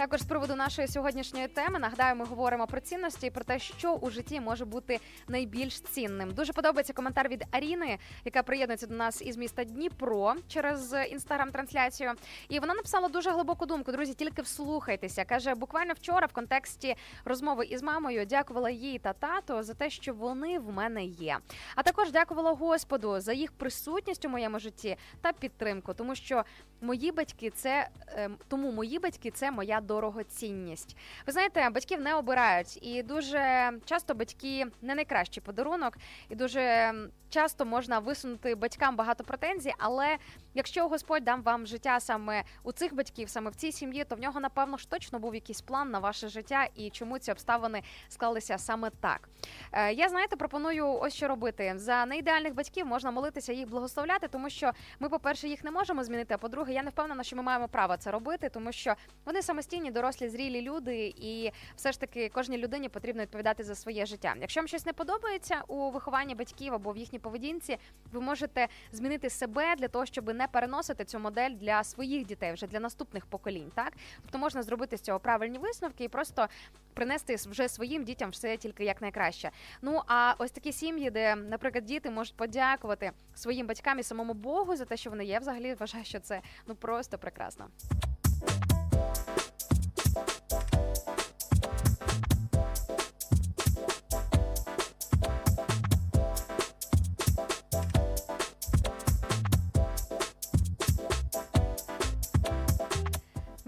[0.04, 3.92] Також з приводу нашої сьогоднішньої теми нагадаю, ми говоримо про цінності і про те, що
[3.92, 6.30] у житті може бути найбільш цінним.
[6.34, 12.12] Дуже подобається коментар від Аріни, яка приєднується до нас із міста Дніпро через інстаграм-трансляцію.
[12.48, 13.92] І вона написала дуже глибоку думку.
[13.92, 15.24] Друзі, тільки вслухайтеся.
[15.24, 20.14] каже, буквально вчора в контексті розмови із мамою дякувала їй та тато за те, що
[20.14, 21.38] вони в мене є.
[21.76, 26.44] А також дякувала Господу за їх присутність у моєму житті та підтримку, тому що
[26.80, 30.96] мої батьки це ем, тому мої батьки це моя дорогоцінність.
[31.26, 35.94] Ви знаєте, батьків не обирають, і дуже часто батьки не найкращий подарунок,
[36.28, 36.94] і дуже
[37.34, 39.72] часто можна висунути батькам багато претензій.
[39.78, 40.16] Але
[40.54, 44.20] якщо Господь дав вам життя саме у цих батьків, саме в цій сім'ї, то в
[44.20, 48.58] нього напевно ж точно був якийсь план на ваше життя і чому ці обставини склалися
[48.58, 49.28] саме так.
[49.72, 52.86] Е, Я знаєте, пропоную ось що робити за неідеальних батьків.
[52.86, 56.34] Можна молитися їх благословляти, тому що ми, по-перше, їх не можемо змінити.
[56.34, 58.94] А по-друге, я не впевнена, що ми маємо право це робити, тому що
[59.24, 64.06] вони самостійні, дорослі, зрілі люди, і все ж таки кожній людині потрібно відповідати за своє
[64.06, 64.34] життя.
[64.40, 67.76] Якщо вам щось не подобається у вихованні батьків або в їхній поведінці,
[68.12, 72.66] ви можете змінити себе для того, щоб не переносити цю модель для своїх дітей, вже
[72.66, 73.72] для наступних поколінь.
[73.74, 73.92] Так,
[74.22, 76.48] тобто можна зробити з цього правильні висновки і просто
[76.94, 79.50] принести вже своїм дітям все тільки як найкраще.
[79.82, 84.76] Ну а ось такі сім'ї, де, наприклад, діти можуть подякувати своїм батькам і самому Богу
[84.76, 85.38] за те, що вони є.
[85.38, 87.66] Взагалі вважаю, що це ну просто прекрасно.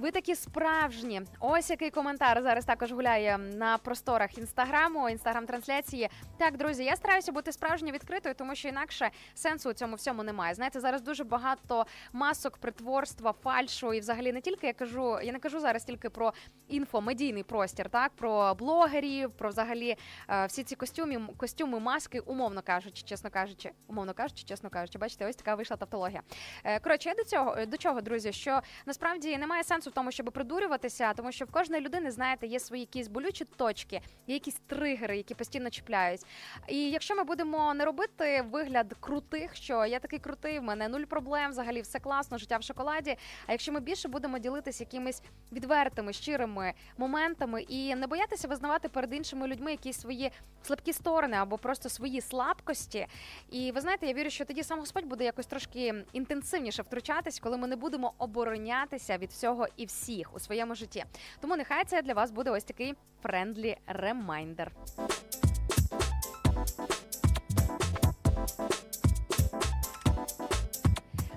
[0.06, 1.22] Ви такі справжні.
[1.40, 6.08] Ось який коментар зараз також гуляє на просторах інстаграму, інстаграм-трансляції.
[6.38, 10.54] Так, друзі, я стараюся бути справжньо відкритою, тому що інакше сенсу у цьому всьому немає.
[10.54, 15.38] Знаєте, зараз дуже багато масок, притворства, фальшу, і взагалі не тільки я кажу, я не
[15.38, 16.32] кажу зараз тільки про
[16.68, 19.96] інфомедійний простір, так про блогерів, про взагалі
[20.28, 25.26] е, всі ці костюми, костюми, маски, умовно кажучи, чесно кажучи, умовно кажучи, чесно кажучи, бачите,
[25.26, 26.22] ось така вийшла тавтологія.
[26.64, 31.12] Е, Коротше, я до цього до чого, друзі, що насправді немає сенсу тому, щоб придурюватися,
[31.12, 35.34] тому що в кожної людини, знаєте, є свої якісь болючі точки, є якісь тригери, які
[35.34, 36.20] постійно чіпляють.
[36.68, 41.04] І якщо ми будемо не робити вигляд крутих, що я такий крутий, в мене нуль
[41.04, 43.16] проблем, взагалі все класно, життя в шоколаді.
[43.46, 49.14] А якщо ми більше будемо ділитися якимись відвертими, щирими моментами і не боятися визнавати перед
[49.14, 50.30] іншими людьми якісь свої
[50.62, 53.06] слабкі сторони або просто свої слабкості.
[53.50, 57.56] І ви знаєте, я вірю, що тоді сам Господь буде якось трошки інтенсивніше втручатись, коли
[57.56, 61.04] ми не будемо оборонятися від всього і всіх у своєму житті.
[61.40, 64.72] Тому нехай це для вас буде ось такий friendly reminder.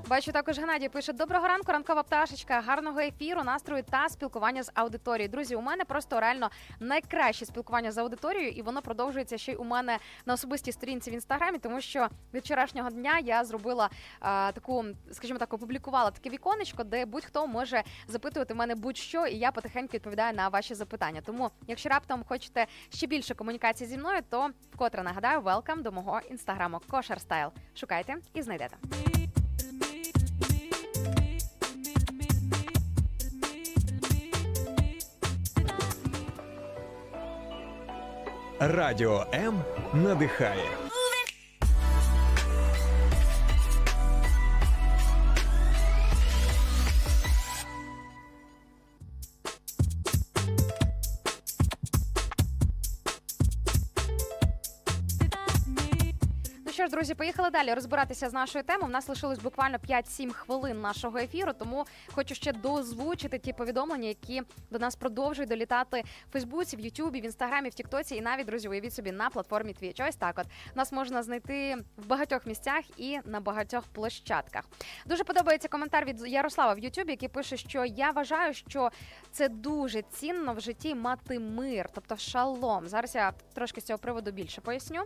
[0.09, 5.29] Бачу, також Геннадій пише: Доброго ранку, ранкова пташечка, гарного ефіру, настрою та спілкування з аудиторією.
[5.29, 6.49] Друзі, у мене просто реально
[6.79, 11.13] найкраще спілкування з аудиторією, і воно продовжується ще й у мене на особистій сторінці в
[11.13, 16.83] інстаграмі, тому що від вчорашнього дня я зробила а, таку, скажімо так, опублікувала таке віконечко,
[16.83, 21.21] де будь-хто може запитувати мене будь-що, і я потихеньку відповідаю на ваші запитання.
[21.25, 26.21] Тому, якщо раптом хочете ще більше комунікації зі мною, то вкотре нагадаю, велкам до мого
[26.29, 27.49] інстаграму Кошер Стайл.
[27.75, 28.77] Шукайте і знайдете.
[38.61, 39.61] Радіо М
[39.93, 40.88] надихає.
[56.99, 58.87] Друзі, поїхали далі розбиратися з нашою темою.
[58.87, 64.41] У нас лишилось буквально 5-7 хвилин нашого ефіру, тому хочу ще дозвучити ті повідомлення, які
[64.71, 68.67] до нас продовжують долітати в Фейсбуці, в Ютубі, в Інстаграмі, в Тіктоці і навіть друзі,
[68.67, 70.07] уявіть собі на платформі Twitch.
[70.09, 70.35] Ось так.
[70.39, 70.45] От
[70.75, 74.63] нас можна знайти в багатьох місцях і на багатьох площадках.
[75.05, 78.89] Дуже подобається коментар від Ярослава в Ютубі, який пише, що я вважаю, що
[79.31, 82.87] це дуже цінно в житті мати мир, тобто шалом.
[82.87, 85.01] Зараз я трошки з цього приводу більше поясню,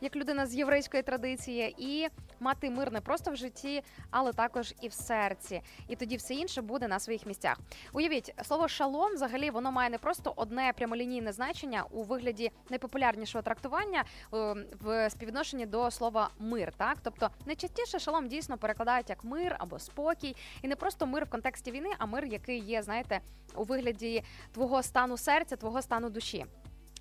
[0.00, 2.08] як людина з єврейської традиції, і
[2.40, 5.62] мати мир не просто в житті, але також і в серці.
[5.88, 7.58] І тоді все інше буде на своїх місцях.
[7.92, 14.04] Уявіть, слово шалом взагалі воно має не просто одне прямолінійне значення у вигляді найпопулярнішого трактування
[14.34, 16.72] е, в співвідношенні до слова мир.
[16.76, 21.30] Так, тобто найчастіше шалом дійсно перекладають як мир або спокій, і не просто мир в
[21.30, 23.20] контексті війни, а мир, який є, знаєте,
[23.54, 26.46] у вигляді твого стану серця, твого стану душі.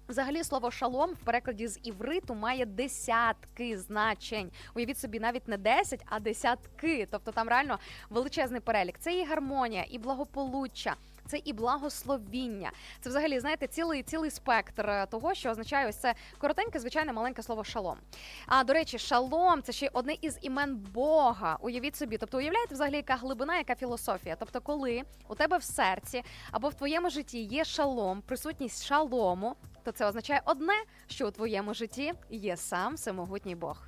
[0.09, 4.51] Взагалі слово шалом в перекладі з івриту має десятки значень.
[4.75, 7.07] Уявіть собі, навіть не 10, а десятки.
[7.11, 7.79] Тобто там реально
[8.09, 8.97] величезний перелік.
[8.99, 10.95] Це і гармонія, і благополуччя.
[11.27, 12.71] Це і благословіння.
[13.01, 17.43] Це взагалі знаєте цілий цілий спектр е, того, що означає ось це коротеньке, звичайне маленьке
[17.43, 17.97] слово шалом.
[18.45, 21.57] А до речі, шалом це ще одне із імен Бога.
[21.61, 24.35] Уявіть собі, тобто уявляєте взагалі, яка глибина, яка філософія.
[24.39, 29.55] Тобто, коли у тебе в серці або в твоєму житті є шалом, присутність шалому,
[29.87, 30.73] то це означає одне,
[31.07, 33.87] що у твоєму житті є сам всемогутній Бог.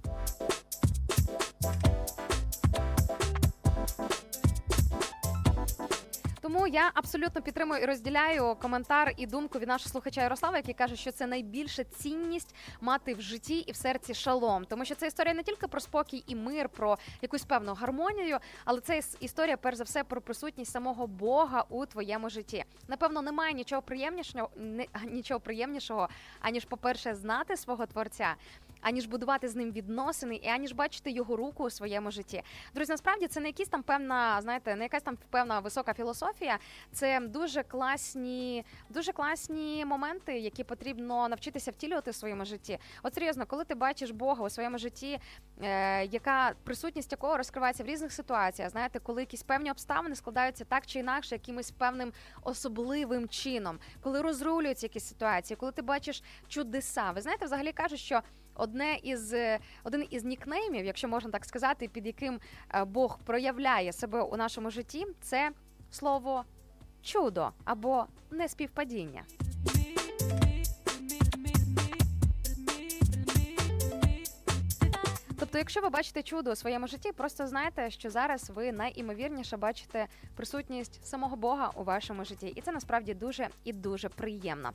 [6.41, 10.95] Тому я абсолютно підтримую і розділяю коментар і думку від нашого слухача Ярослава, який каже,
[10.95, 14.65] що це найбільша цінність мати в житті і в серці шалом.
[14.65, 18.81] Тому що це історія не тільки про спокій і мир, про якусь певну гармонію, але
[18.81, 22.65] це історія, перш за все, про присутність самого Бога у твоєму житті.
[22.87, 24.49] Напевно, немає нічого приємнішого,
[25.05, 26.09] нічого приємнішого,
[26.39, 28.35] аніж, по-перше, знати свого творця.
[28.81, 32.43] Аніж будувати з ним відносини, і аніж бачити його руку у своєму житті.
[32.73, 36.59] Друзі, насправді це не якісь там певна, знаєте, не якась там певна висока філософія.
[36.91, 42.79] Це дуже класні, дуже класні моменти, які потрібно навчитися втілювати в своєму житті.
[43.03, 45.19] От серйозно, коли ти бачиш Бога у своєму житті,
[45.61, 50.85] е, яка присутність якого розкривається в різних ситуаціях, знаєте, коли якісь певні обставини складаються так
[50.85, 57.11] чи інакше, якимось певним особливим чином, коли розрулюються якісь ситуації, коли ти бачиш чудеса.
[57.11, 58.21] Ви знаєте, взагалі кажуть, що
[58.59, 62.39] одне із е, один із нікнеймів, якщо можна так сказати, під яким
[62.75, 65.51] е, Бог проявляє себе у нашому житті, це
[65.91, 66.43] слово
[67.01, 69.23] чудо або неспівпадіння.
[75.39, 80.07] Тобто, якщо ви бачите чудо у своєму житті, просто знайте, що зараз ви найімовірніше бачите
[80.35, 84.71] присутність самого Бога у вашому житті, і це насправді дуже і дуже приємно.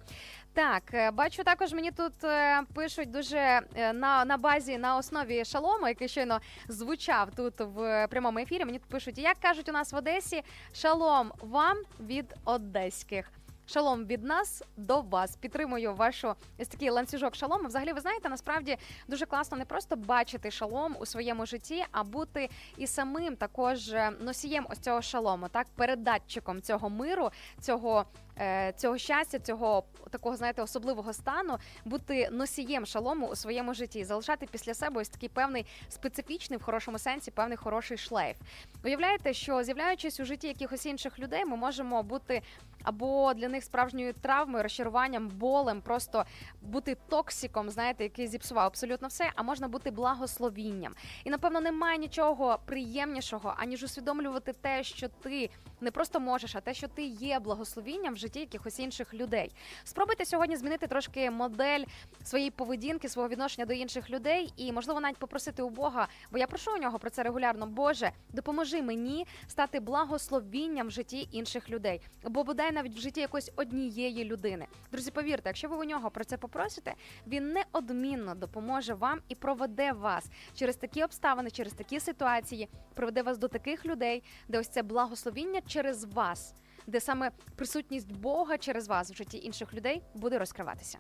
[0.53, 5.45] Так, е, бачу також мені тут е, пишуть дуже е, на, на базі на основі
[5.45, 8.65] шалому, який щойно звучав тут в прямому ефірі.
[8.65, 10.43] Мені тут пишуть, як кажуть у нас в Одесі,
[10.73, 13.31] шалом вам від одеських.
[13.66, 15.36] Шалом від нас до вас.
[15.36, 17.69] Підтримую вашу ось такий ланцюжок шалому.
[17.69, 18.77] Взагалі, ви знаєте, насправді
[19.09, 24.11] дуже класно не просто бачити шалом у своєму житті, а бути і самим також е,
[24.20, 27.31] носієм ось цього шалому, так передатчиком цього миру,
[27.61, 28.05] цього.
[28.39, 34.47] е, Цього щастя, цього такого знаєте особливого стану, бути носієм шалому у своєму житті, залишати
[34.51, 38.36] після себе ось такий певний специфічний в хорошому сенсі, певний хороший шлейф.
[38.85, 42.43] Уявляєте, що з'являючись у житті якихось інших людей, ми можемо бути
[42.85, 46.24] або для них справжньою травмою, розчаруванням, болем, просто
[46.62, 50.94] бути токсиком, знаєте, який зіпсував абсолютно все, а можна бути благословінням.
[51.24, 55.51] І напевно немає нічого приємнішого, аніж усвідомлювати те, що ти
[55.81, 59.52] не просто можеш, а те, що ти є благословінням в житті якихось інших людей.
[59.85, 61.85] Спробуйте сьогодні змінити трошки модель
[62.24, 66.47] своєї поведінки, свого відношення до інших людей, і можливо навіть попросити у Бога, бо я
[66.47, 67.66] прошу у нього про це регулярно.
[67.66, 73.51] Боже, допоможи мені стати благословінням в житті інших людей, або бодай навіть в житті якоїсь
[73.56, 74.66] однієї людини.
[74.92, 76.94] Друзі, повірте, якщо ви у нього про це попросите,
[77.26, 83.38] він неодмінно допоможе вам і проведе вас через такі обставини, через такі ситуації, проведе вас
[83.38, 86.55] до таких людей, де ось це благословіння через вас,
[86.86, 90.98] де саме присутність Бога через вас в житті інших людей буде розкриватися.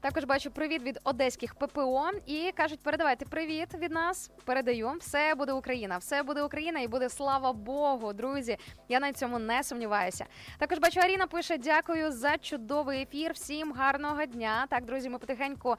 [0.00, 4.30] Також бачу привіт від одеських ППО і кажуть, передавайте привіт від нас.
[4.44, 4.92] Передаю.
[5.00, 8.56] Все буде Україна, все буде Україна і буде слава Богу, друзі.
[8.88, 10.26] Я на цьому не сумніваюся.
[10.58, 13.32] Також бачу, Аріна пише: дякую за чудовий ефір.
[13.32, 14.66] Всім гарного дня.
[14.70, 15.76] Так, друзі, ми потихеньку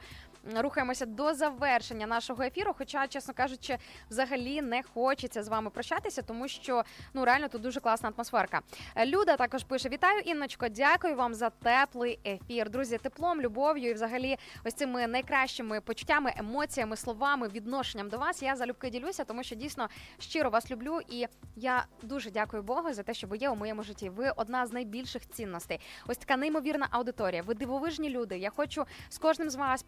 [0.56, 2.74] рухаємося до завершення нашого ефіру.
[2.78, 3.78] Хоча, чесно кажучи,
[4.10, 8.60] взагалі не хочеться з вами прощатися, тому що ну реально тут дуже класна атмосферка.
[9.06, 12.70] Люда також пише: Вітаю, Інночко, дякую вам за теплий ефір.
[12.70, 18.42] Друзі, теплом, любов'ю і взагалі ось цими найкращими почуттями, емоціями, словами, відношенням до вас.
[18.42, 19.88] Я залюбки ділюся, тому що дійсно
[20.18, 23.82] щиро вас люблю, і я дуже дякую Богу за те, що ви є у моєму
[23.82, 24.08] житті.
[24.08, 25.80] Ви одна з найбільших цінностей.
[26.06, 27.42] Ось така неймовірна аудиторія.
[27.42, 28.38] Ви дивовижні люди.
[28.38, 29.82] Я хочу з кожним з вас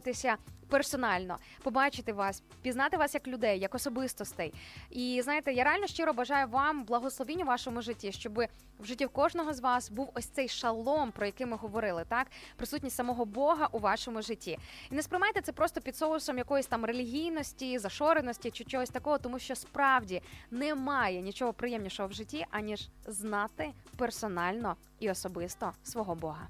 [0.00, 0.36] познайомитися
[0.68, 4.52] персонально, побачити вас, пізнати вас як людей, як особистостей.
[4.90, 8.38] І знаєте, я реально щиро бажаю вам благословіння у вашому житті, щоб
[8.80, 12.96] в житті кожного з вас був ось цей шалом, про який ми говорили, так присутність
[12.96, 14.58] самого Бога у вашому житті.
[14.90, 19.38] І не сприймайте це просто під соусом якоїсь там релігійності, зашореності чи чогось такого, тому
[19.38, 26.48] що справді немає нічого приємнішого в житті, аніж знати персонально і особисто свого Бога.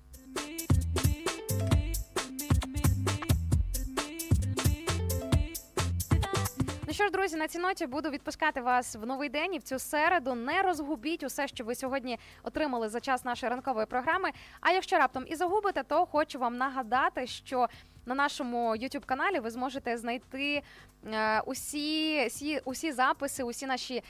[6.90, 9.62] Ну що ж, друзі, на цій ноті буду відпускати вас в новий день і в
[9.62, 10.34] цю середу.
[10.34, 14.30] Не розгубіть усе, що ви сьогодні отримали за час нашої ранкової програми.
[14.60, 17.68] А якщо раптом і загубите, то хочу вам нагадати, що
[18.06, 20.62] на нашому youtube каналі ви зможете знайти
[21.06, 24.02] е, усі, усі, усі записи, усі наші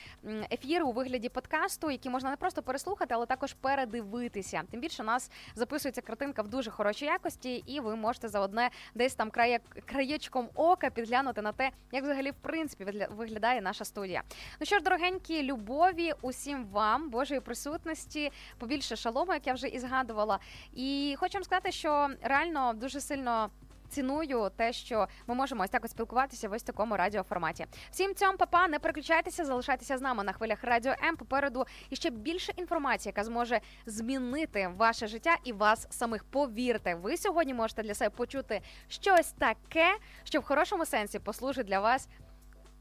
[0.52, 4.62] ефіри у вигляді подкасту, які можна не просто переслухати, але також передивитися.
[4.70, 9.14] Тим більше нас записується картинка в дуже хорошій якості, і ви можете за одне десь
[9.14, 14.22] там крає, краєчком ока підглянути на те, як взагалі в принципі виглядає наша студія.
[14.60, 19.78] Ну що ж, дорогенькі, любові усім вам, Божої присутності, побільше шалому, як я вже і
[19.78, 20.38] згадувала.
[20.74, 23.50] І хочу вам сказати, що реально дуже сильно.
[23.90, 27.66] Ціную те, що ми можемо ось так от спілкуватися в ось такому радіоформаті.
[27.90, 31.16] Всім цьому, папа, не переключайтеся, залишайтеся з нами на хвилях радіо М.
[31.16, 36.24] Попереду і ще більше інформації, яка зможе змінити ваше життя і вас самих.
[36.24, 41.80] Повірте, ви сьогодні можете для себе почути щось таке, що в хорошому сенсі послужить для
[41.80, 42.08] вас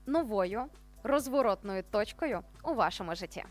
[0.05, 0.65] новою
[1.03, 3.43] розворотною точкою у вашому житті.